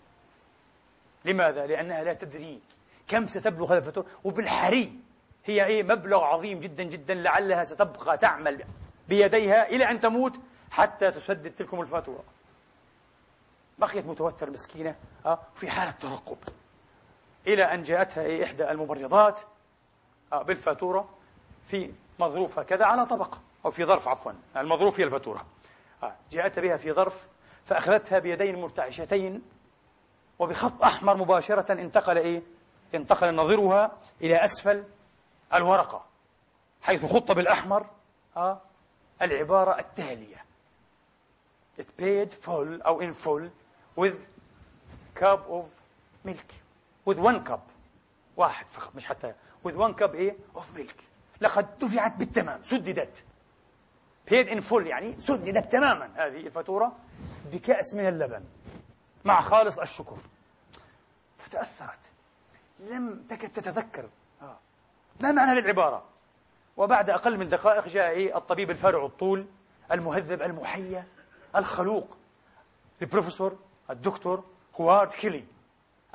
[1.26, 2.61] لماذا؟ لأنها لا تدري
[3.07, 4.07] كم ستبلغ هذا الفاتورة.
[4.24, 4.99] وبالحري
[5.45, 8.65] هي إيه؟ مبلغ عظيم جدا جدا لعلها ستبقى تعمل.
[9.12, 10.39] بيديها إلى أن تموت
[10.72, 12.24] حتى تسدد تلكم الفاتورة
[13.80, 14.95] بقيت متوترة مسكينة
[15.26, 16.38] آه، في حالة ترقب.
[17.47, 19.41] إلى أن جاءتها إحدى الممرضات
[20.34, 21.09] آه، بالفاتورة
[21.68, 24.32] في مظروف هكذا على طبق أو في ظرف عفوا.
[24.57, 25.45] المظروف هي الفاتورة.
[26.03, 27.28] آه، جاءت بها في ظرف
[27.66, 29.41] فأخذتها بيدين مرتعشتين
[30.39, 32.41] وبخط أحمر مباشرة انتقل إيه؟
[32.95, 33.91] انتقل نظرها
[34.22, 34.84] إلى أسفل
[35.53, 36.05] الورقة
[36.82, 37.86] حيث خط بالأحمر
[39.22, 40.45] العبارة التالية.
[41.80, 43.49] It paid full أو in full
[43.97, 44.15] with
[45.15, 45.65] cup of
[46.28, 46.51] milk.
[47.09, 47.59] With one cup.
[48.38, 49.34] واحد فقط مش حتى.
[49.67, 50.93] With one cup إيه؟ of milk.
[51.41, 53.24] لقد دفعت بالتمام سددت.
[54.32, 56.97] Paid in full يعني سددت تماما هذه الفاتورة
[57.53, 58.43] بكأس من اللبن
[59.26, 60.17] مع خالص الشكر.
[61.38, 62.11] فتأثرت.
[62.80, 64.09] لم تكد تتذكر.
[64.41, 64.57] آه.
[65.19, 66.11] ما معنى العبارة؟
[66.82, 69.47] وبعد أقل من دقائق جاء إيه الطبيب الفارع الطول
[69.91, 71.07] المهذب المحيا
[71.55, 72.17] الخلوق
[73.01, 73.57] البروفيسور
[73.89, 74.43] الدكتور
[74.79, 75.43] هوارد كيلي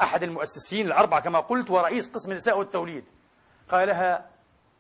[0.00, 3.04] أحد المؤسسين الأربعة كما قلت ورئيس قسم النساء والتوليد.
[3.68, 4.30] قال لها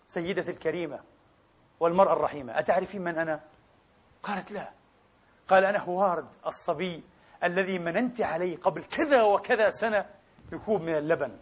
[0.08, 1.00] سيدتي الكريمة
[1.80, 3.40] والمرأة الرحيمة أتعرفين من أنا؟
[4.22, 4.70] قالت لا.
[5.48, 7.04] قال أنا هوارد الصبي
[7.44, 10.06] الذي مننت عليه قبل كذا وكذا سنة
[10.52, 11.36] بكوب من اللبن.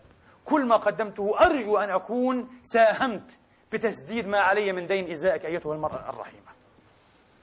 [0.45, 3.39] كل ما قدمته أرجو أن أكون ساهمت
[3.75, 6.51] بتسديد ما علي من دين إزائك أيتها المرأة الرحيمة.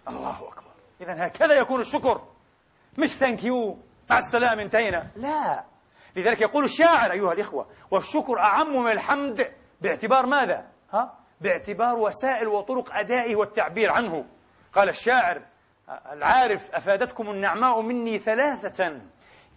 [0.07, 0.71] الله أكبر.
[1.01, 2.21] إذا هكذا يكون الشكر.
[2.97, 3.77] مش ثانك يو
[4.09, 5.07] مع السلامة انتهينا.
[5.15, 5.63] لا.
[6.15, 9.53] لذلك يقول الشاعر أيها الإخوة والشكر أعم من الحمد.
[9.81, 14.25] باعتبار ماذا؟ ها؟ باعتبار وسائل وطرق أدائه والتعبير عنه.
[14.73, 15.41] قال الشاعر
[16.11, 19.01] العارف أفادتكم النعماء مني ثلاثة.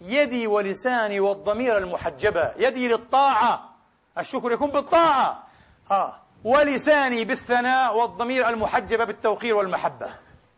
[0.01, 2.53] يدي ولساني والضمير المحجبة.
[2.57, 3.69] يدي للطاعة.
[4.17, 5.43] الشكر يكون بالطاعة.
[5.91, 6.24] ها.
[6.45, 10.15] ولساني بالثناء والضمير المحجبة بالتوقير والمحبة.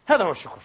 [0.07, 0.61] هذا هو الشكر.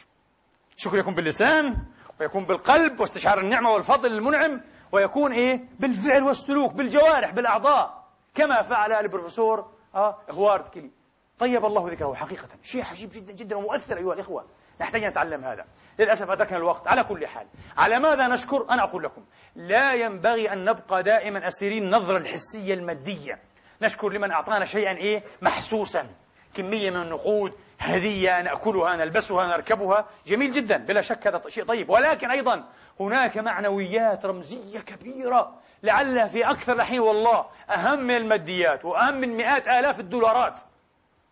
[0.76, 1.76] الشكر يكون باللسان
[2.20, 4.60] ويكون بالقلب واستشعار النعمة والفضل المنعم
[4.92, 8.04] ويكون إيه؟ بالفعل والسلوك بالجوارح بالأعضاء.
[8.34, 10.90] كما فعل البروفيسور آه هوارد كيلي.
[11.38, 12.48] طيب الله ذكره حقيقة.
[12.62, 14.44] شيء عجيب جدا جدا ومؤثر أيها الإخوة.
[14.80, 15.64] نحتاج نتعلم هذا.
[15.98, 16.88] للأسف أدركنا الوقت.
[16.88, 17.46] على كل حال
[17.76, 19.24] على ماذا نشكر؟ أنا أقول لكم
[19.56, 23.51] لا ينبغي أن نبقى دائما أسيرين النظرة الحسية المادية.
[23.84, 26.06] نشكر لمن أعطانا شيئا إيه؟ محسوسا.
[26.54, 30.06] كمية من النقود هدية نأكلها نلبسها نركبها.
[30.26, 31.90] جميل جدا بلا شك هذا شيء طيب.
[31.90, 32.64] ولكن أيضا
[33.00, 39.68] هناك معنويات رمزية كبيرة لعلها في أكثر الأحيان والله أهم من الماديات وأهم من مئات
[39.68, 40.60] آلاف الدولارات.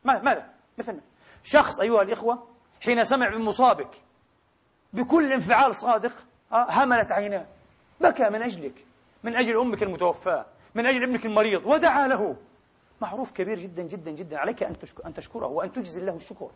[0.05, 0.47] ماذا؟
[0.79, 1.01] مثلا
[1.45, 2.47] شخص أيها الإخوة
[2.81, 3.91] حين سمع بمصابك
[4.93, 6.13] بكل انفعال صادق
[6.53, 7.47] آه هملت عيناه
[8.01, 8.75] بكى من أجلك
[9.25, 10.47] من أجل أمك المتوفاة.
[10.75, 11.67] من أجل ابنك المريض.
[11.67, 12.37] ودعا له.
[13.01, 16.51] معروف كبير جدا جدا جدا عليك أن أن تشكره وأن تجزل له الشكر.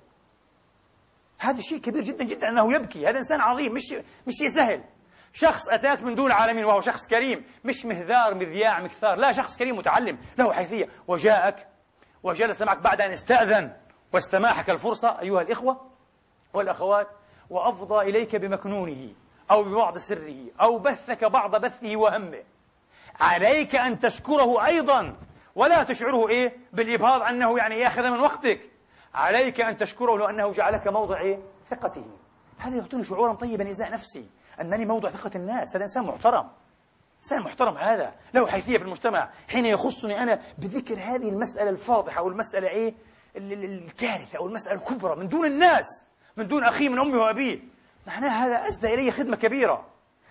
[1.39, 3.07] هذا شيء كبير جدا جدا أنه يبكي.
[3.07, 3.95] هذا إنسان عظيم مش
[4.27, 4.85] مش شيء سهل.
[5.33, 9.17] شخص أتاك من دون العالمين وهو شخص كريم مش مهذار مذياع مكثار.
[9.17, 10.89] لا شخص كريم متعلم له حيثية.
[11.09, 11.69] وجاءك
[12.23, 13.77] وجلس معك بعد أن استأذن
[14.12, 15.91] واستماحك الفرصة أيها الإخوة
[16.55, 17.09] والأخوات
[17.51, 19.12] وأفضى إليك بمكنونه
[19.51, 22.43] أو ببعض سره أو بثك بعض بثه وهمه.
[23.21, 25.17] عليك أن تشكره أيضا
[25.55, 28.61] ولا تشعره إيه؟ بالإبهاض أنه يعني يأخذ من وقتك.
[29.15, 31.39] عليك أن تشكره لأنه جعلك موضع إيه؟
[31.71, 32.05] ثقته.
[32.59, 34.27] هذا يعطيني شعورا طيبا إزاء نفسي
[34.61, 35.77] أنني موضع ثقة الناس.
[35.77, 36.49] هذا إنسان محترم.
[37.19, 38.15] إنسان محترم هذا.
[38.35, 39.31] له حيثية في المجتمع.
[39.49, 42.95] حين يخصني أنا بذكر هذه المسألة الفاضحة أو المسألة إيه؟
[43.37, 46.05] الكارثة أو المسألة الكبرى من دون الناس
[46.37, 47.61] من دون أخيه من أمه وأبيه.
[48.07, 49.87] معناه هذا أسدى إلي خدمة كبيرة.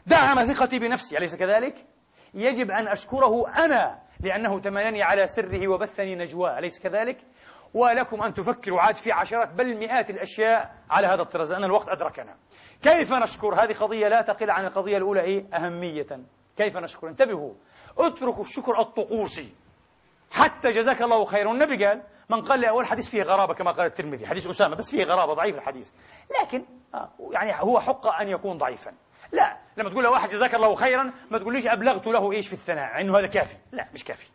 [0.06, 1.18] دعم ثقتي بنفسي.
[1.18, 1.86] أليس كذلك؟
[2.34, 7.18] يجب أن أشكره أنا لأنه تمنني على سره وبثني نجواه أليس كذلك؟
[7.74, 12.36] ولكم أن تفكروا عاد في عشرات بل مئات الأشياء على هذا الطراز لأن الوقت أدركنا.
[12.82, 16.08] كيف نشكر؟ هذه قضية لا تقل عن القضية الأولى إيه؟ أهمية.
[16.58, 17.54] كيف نشكر؟ انتبهوا.
[17.98, 19.54] اتركوا الشكر الطقوسي.
[20.32, 23.86] حتى جزاك الله خيرا النبي قال من قال لي أول حديث فيه غرابة كما قال
[23.86, 24.28] الترمذي.
[24.28, 25.92] حديث أسامة بس فيه غرابة ضعيف الحديث.
[26.42, 26.66] لكن
[26.96, 28.94] آه، يعني هو حق أن يكون ضعيفا.
[29.32, 33.20] لا لما تقول لواحد جزاك الله خيرا ما تقوليش أبلغت له إيش في الثناء إنه
[33.20, 33.56] هذا كافي.
[33.72, 34.28] لا مش كافي.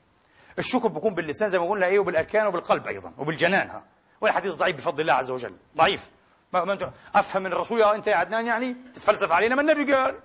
[0.58, 3.82] الشكر بيكون باللسان زي ما قلنا إيه وبالأركان وبالقلب أيضا وبالجنان ها.
[4.20, 5.54] والحديث ضعيف بفضل الله عز وجل.
[5.76, 6.10] ضعيف.
[6.52, 10.20] ما, ما أنت أفهم من الرسول أنت يا عدنان يعني تتفلسف علينا ما النبي قال؟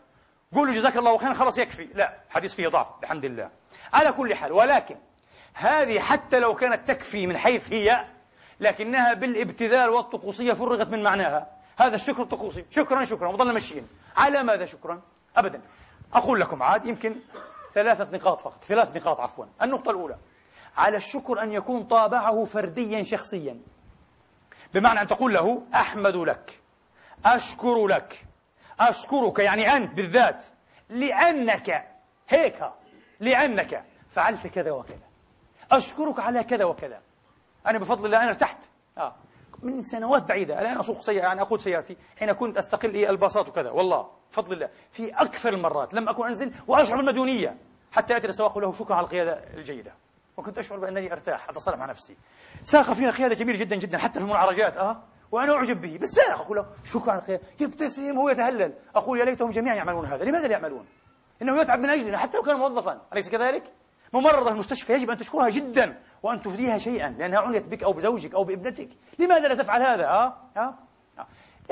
[0.53, 1.87] قولوا جزاك الله خيرا خلاص يكفي.
[1.93, 3.49] لا حديث فيه ضعف الحمد لله
[3.93, 4.95] على كل حال ولكن
[5.53, 8.05] هذه حتى لو كانت تكفي من حيث هي
[8.59, 11.47] لكنها بالابتذال والطقوسية فرغت من معناها.
[11.77, 13.27] هذا الشكر الطقوسي شكرا شكرا.
[13.27, 15.01] وظلنا ماشيين على ماذا شكرا؟
[15.35, 15.61] أبدا.
[16.13, 17.15] أقول لكم عاد يمكن
[17.73, 18.63] ثلاثة نقاط فقط.
[18.63, 19.45] ثلاث نقاط عفوا.
[19.61, 20.17] النقطة الأولى.
[20.77, 23.59] على الشكر أن يكون طابعه فرديا شخصيا.
[24.73, 26.61] بمعنى أن تقول له أحمد لك.
[27.25, 28.25] أشكر لك.
[28.79, 30.45] أشكرك يعني أنت بالذات.
[30.89, 31.87] لأنك
[32.29, 32.71] هيك.
[33.19, 33.83] لأنك.
[34.09, 35.07] فعلت كذا وكذا.
[35.71, 37.01] أشكرك على كذا وكذا.
[37.67, 38.57] أنا بفضل الله أنا ارتحت.
[38.97, 39.15] آه.
[39.63, 40.61] من سنوات بعيدة.
[40.61, 43.71] الآن أسوق سيارة يعني أقود سيارتي حين كنت أستقل إيه الباصات وكذا.
[43.71, 44.69] والله بفضل الله.
[44.91, 47.57] في أكثر المرات لم أكن أنزل وأشعر بالمديونية
[47.91, 49.93] حتى يأتي السواق له شكرا على القيادة الجيدة.
[50.37, 52.17] وكنت أشعر بأنني أرتاح أتصالح مع نفسي.
[52.63, 55.03] ساق فينا قيادة جميلة جدا جدا حتى في المنعرجات أه.
[55.31, 57.43] وأنا أعجب به بالسائق أقول له شكرا على القيادة.
[57.59, 58.73] يبتسم هو يتهلل.
[58.95, 60.85] أقول يا ليتهم جميعا يعملون هذا لماذا لا يعملون؟
[61.41, 63.01] إنه يتعب من أجلنا حتى لو كان موظفا.
[63.13, 63.63] أليس كذلك؟
[64.13, 68.43] ممرضة المستشفى يجب أن تشكرها جدا وأن تهديها شيئا لأنها عنيت بك أو بزوجك أو
[68.43, 68.89] بابنتك.
[69.19, 70.79] لماذا لا تفعل هذا؟ ها؟ ها؟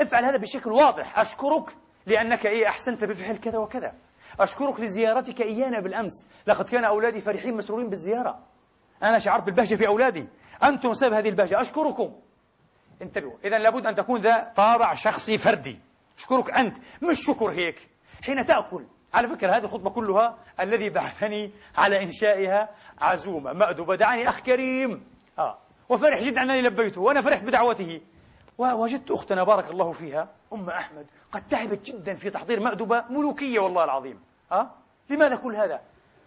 [0.00, 1.18] افعل هذا بشكل واضح.
[1.18, 1.76] أشكرك
[2.06, 3.94] لأنك إيه أحسنت بفعل كذا وكذا.
[4.40, 6.26] أشكرك لزيارتك إيانا بالأمس.
[6.46, 8.38] لقد كان أولادي فرحين مسرورين بالزيارة.
[9.02, 10.28] أنا شعرت بالبهجة في أولادي.
[10.62, 11.60] أنتم سبب هذه البهجة.
[11.60, 12.12] أشكركم.
[13.02, 13.36] انتبهوا.
[13.44, 15.80] إذا لابد أن تكون ذا طابع شخصي فردي.
[16.18, 16.76] أشكرك أنت.
[17.02, 17.88] مش شكر هيك.
[18.22, 22.68] حين تأكل على فكرة هذه الخطبة كلها الذي بعثني على إنشائها
[23.00, 25.04] عزومة مأدبة دعاني أخ كريم.
[25.38, 25.58] آه.
[25.88, 28.00] وفرح جدا أنني لبيته وأنا فرحت بدعوته.
[28.58, 33.84] ووجدت أختنا بارك الله فيها أم أحمد قد تعبت جدا في تحضير مأدبة ملوكية والله
[33.84, 34.20] العظيم.
[34.52, 34.70] آه.
[35.10, 35.80] لماذا كل هذا؟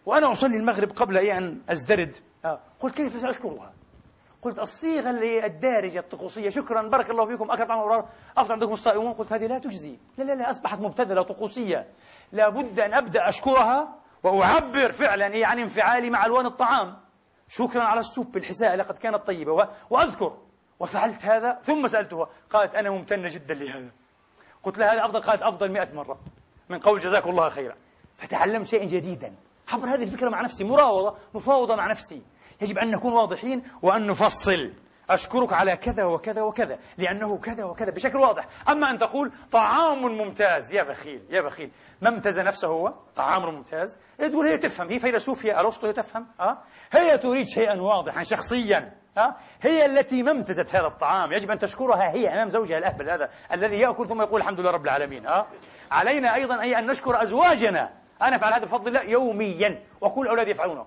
[0.06, 2.16] وأنا أصلي المغرب قبل أن أزدرد.
[2.46, 2.60] آه.
[2.80, 3.74] قلت كيف سأشكرها؟
[4.46, 6.50] قلت الصيغة اللي الدارجة الطقوسية.
[6.50, 7.52] شكرا بارك الله فيكم.
[7.52, 8.06] أكل طعام
[8.38, 9.14] أفضل عندكم الصائمون.
[9.14, 9.98] قلت هذه لا تجزي.
[10.18, 11.88] لا لا لا أصبحت مبتذلة طقوسية
[12.32, 16.98] لابد أن أبدأ أشكرها وأعبر فعلا عن يعني انفعالي مع ألوان الطعام.
[17.48, 19.70] شكرا على السوب بالحساء لقد كانت طيبة.
[19.90, 20.38] وأذكر
[20.80, 23.92] وفعلت هذا ثم سألتها قالت أنا ممتنة جدا لهذا.
[24.64, 26.20] قلت لها هذا أفضل قالت أفضل مئة مرة.
[26.70, 27.76] من قول جزاك الله خيرا.
[28.18, 29.36] فتعلمت شيئا جديدا.
[29.68, 32.22] عبر هذه الفكرة مع نفسي مراوضة مفاوضة مع نفسي.
[32.62, 34.74] يجب أن نكون واضحين وأن نفصل.
[35.10, 38.48] أشكرك على كذا وكذا وكذا لأنه كذا وكذا بشكل واضح.
[38.70, 41.72] أما أن تقول طعام ممتاز يا بخيل يا بخيل.
[42.02, 44.00] ما نفسه هو؟ طعام ممتاز.
[44.18, 46.28] تقول هي تفهم هي فيلسوفية أرسطو هي تفهم.
[46.40, 46.58] أه؟
[46.92, 48.94] هي تريد شيئا واضحا شخصيا.
[49.18, 51.34] أه؟ هي التي ما امتزت هذا الطعام.
[51.34, 54.84] يجب أن تشكرها هي أمام زوجها الأهبل هذا الذي يأكل ثم يقول الحمد لله رب
[54.84, 55.28] العالمين.
[55.28, 55.48] أه؟
[55.92, 57.94] علينا أيضا أي أن نشكر أزواجنا.
[58.22, 60.86] أنا أفعل هذا بفضل الله يوميا وكل أولادي يفعلونه.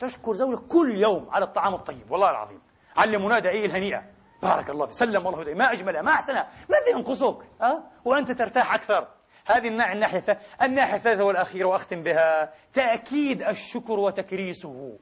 [0.00, 2.60] تشكر زوجك كل يوم على الطعام الطيب والله العظيم.
[2.96, 4.02] علمونا دعيه الهنيئة.
[4.42, 4.94] بارك الله فيك.
[4.94, 9.08] سلم الله عليه ما أجملها ما أحسنها ماذا ينقصك؟ أه؟ وأنت ترتاح أكثر.
[9.46, 12.52] هذه الناحية الثالثة الناحية الثالثة والأخيرة وأختم بها.
[12.72, 14.98] تأكيد الشكر وتكريسه.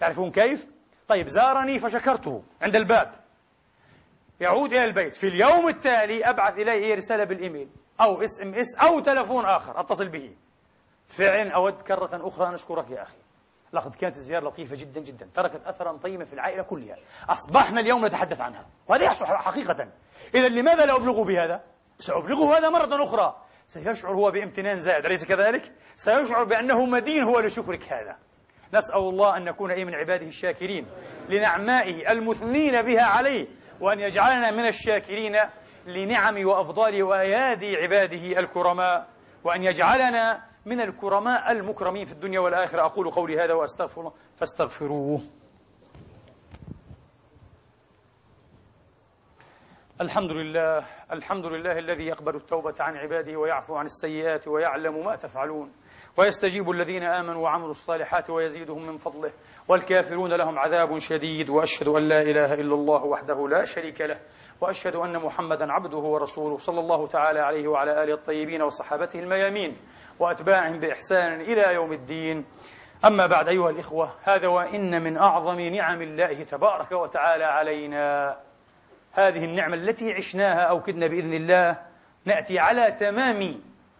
[0.00, 0.66] تعرفون كيف؟
[1.08, 3.14] طيب زارني فشكرته عند الباب.
[4.40, 5.14] يعود إلى البيت.
[5.14, 7.68] في اليوم التالي أبعث إليه رسالة بالإيميل
[8.00, 9.80] أو SMS أو تلفون آخر.
[9.80, 10.36] أتصل به.
[11.06, 13.16] فعلا أود كرة أخرى أن أشكرك يا أخي.
[13.72, 16.96] لقد كانت الزيارة لطيفة جدا جدا تركت أثرا طيبا في العائلة كلها.
[17.28, 18.66] أصبحنا اليوم نتحدث عنها.
[18.88, 19.88] وهذا يحصل حقيقة.
[20.34, 21.60] إذا لماذا لا أبلغ بهذا؟
[21.98, 23.36] سأبلغه هذا مرة أخرى.
[23.66, 28.16] سيشعر هو بامتنان زائد أليس كذلك؟ سيشعر بأنه مدين هو لشكرك هذا.
[28.74, 30.86] نسأل الله أن نكون أي من عباده الشاكرين
[31.28, 33.46] لنعمائه المثنين بها عليه
[33.80, 35.36] وأن يجعلنا من الشاكرين
[35.86, 39.08] لنعم وأفضال وأيادي عباده الكرماء
[39.44, 42.82] وأن يجعلنا من الكرماء المكرمين في الدنيا والآخرة.
[42.82, 44.12] أقول قولي هذا وأستغفر الله.
[44.36, 45.20] فاستغفروه.
[50.00, 50.84] الحمد لله.
[51.12, 55.72] الحمد لله الذي يقبل التوبة عن عباده ويعفو عن السيئات ويعلم ما تفعلون.
[56.18, 59.32] ويستجيب الذين آمنوا وعملوا الصالحات ويزيدهم من فضله.
[59.68, 61.50] والكافرون لهم عذاب شديد.
[61.50, 64.20] وأشهد أن لا إله إلا الله وحده لا شريك له.
[64.60, 69.76] وأشهد أن محمدا عبده ورسوله صلى الله تعالى عليه وعلى آله الطيبين وصحابته الميامين.
[70.18, 72.44] وأتباعهم بإحسان إلى يوم الدين.
[73.04, 78.36] أما بعد أيها الإخوة هذا وإن من أعظم نعم الله تبارك وتعالى علينا.
[79.12, 81.78] هذه النعمة التي عشناها أو كدنا بإذن الله
[82.24, 83.54] نأتي على تمام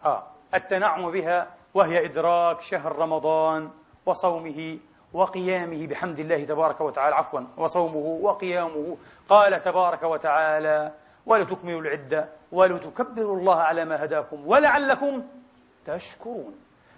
[0.04, 3.70] آه التنعم بها وهي إدراك شهر رمضان
[4.06, 4.78] وصومه
[5.12, 7.14] وقيامه بحمد الله تبارك وتعالى.
[7.14, 8.96] عفوا وصومه وقيامه.
[9.28, 10.92] قال تبارك وتعالى
[11.26, 15.22] ولتكملوا العدة ولتكبروا الله على ما هداكم ولعلكم
[15.86, 16.54] تشكرون.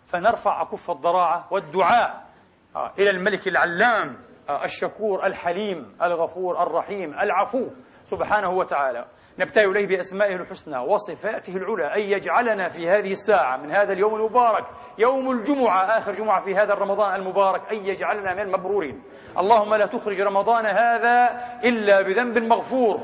[0.07, 2.29] فنرفع أكف الضراعة والدعاء
[2.77, 4.17] آه، إلى الملك العلام
[4.49, 7.67] آه، الشكور الحليم الغفور الرحيم العفو
[8.05, 9.05] سبحانه وتعالى.
[9.39, 14.65] نبتهل إليه بأسمائه الحسنى وصفاته العلى أن يجعلنا في هذه الساعة من هذا اليوم المبارك
[14.99, 19.03] يوم الجمعة آخر جمعة في هذا الرمضان المبارك أن يجعلنا من المبرورين.
[19.39, 23.01] اللهم لا تخرج رمضان هذا إلا بذنب مغفور.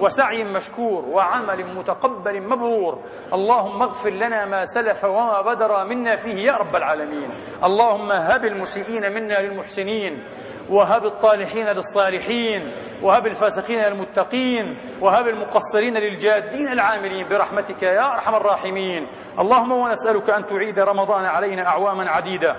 [0.00, 2.98] وسعي مشكور وعمل متقبل مبرور.
[3.32, 7.30] اللهم اغفر لنا ما سلف وما بدر منا فيه يا رب العالمين.
[7.64, 10.24] اللهم هب المسيئين منا للمحسنين.
[10.70, 12.72] وهب الطالحين للصالحين.
[13.02, 14.76] وهب الفاسقين للمتقين.
[15.00, 17.28] وهب المقصرين للجادين العاملين.
[17.28, 19.08] برحمتك يا أرحم الراحمين.
[19.38, 22.56] اللهم ونسألك أن تعيد رمضان علينا أعواما عديدة.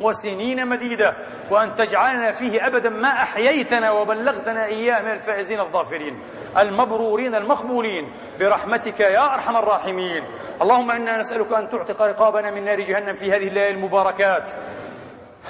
[0.00, 1.16] وسنين مديدة
[1.50, 6.22] وأن تجعلنا فيه أبدا ما أحييتنا وبلغتنا إياه من الفائزين الظافرين
[6.58, 10.22] المبرورين المقبولين برحمتك يا أرحم الراحمين.
[10.62, 14.50] اللهم إنا نسألك أن تعتق رقابنا من نار جهنم في هذه الليالي المباركات.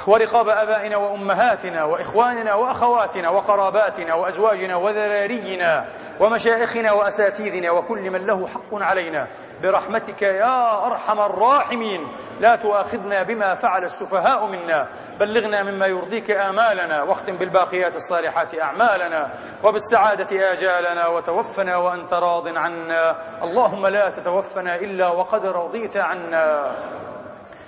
[0.07, 5.89] ورقاب آبائنا وأمهاتنا وإخواننا وأخواتنا وقراباتنا وأزواجنا وذرارينا
[6.21, 9.29] ومشايخنا واساتذنا وكل من له حق علينا.
[9.63, 12.01] برحمتك يا أرحم الراحمين.
[12.41, 14.89] لا تؤاخذنا بما فعل السفهاء منا.
[15.21, 19.31] بلغنا مما يرضيك آمالنا واختم بالباقيات الصالحات أعمالنا
[19.65, 23.17] وبالسعادة آجالنا وتوفنا وأنت راض عنا.
[23.43, 26.77] اللهم لا تتوفنا إلا وقد رضيت عنا.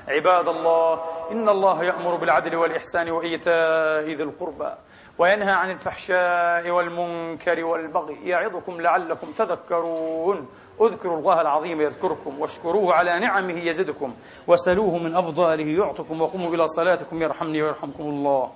[0.09, 1.01] عباد الله
[1.33, 4.73] إن الله يأمر بالعدل والإحسان وإيتاء ذي القربى
[5.19, 10.49] وينهى عن الفحشاء والمنكر والبغي يعظكم لعلكم تذكرون.
[10.81, 14.15] اذكروا الله العظيم يذكركم واشكروه على نعمه يزدكم
[14.49, 18.53] وسلوه من أفضاله يعطكم وقوموا إلى صلاتكم يرحمني ويرحمكم الله.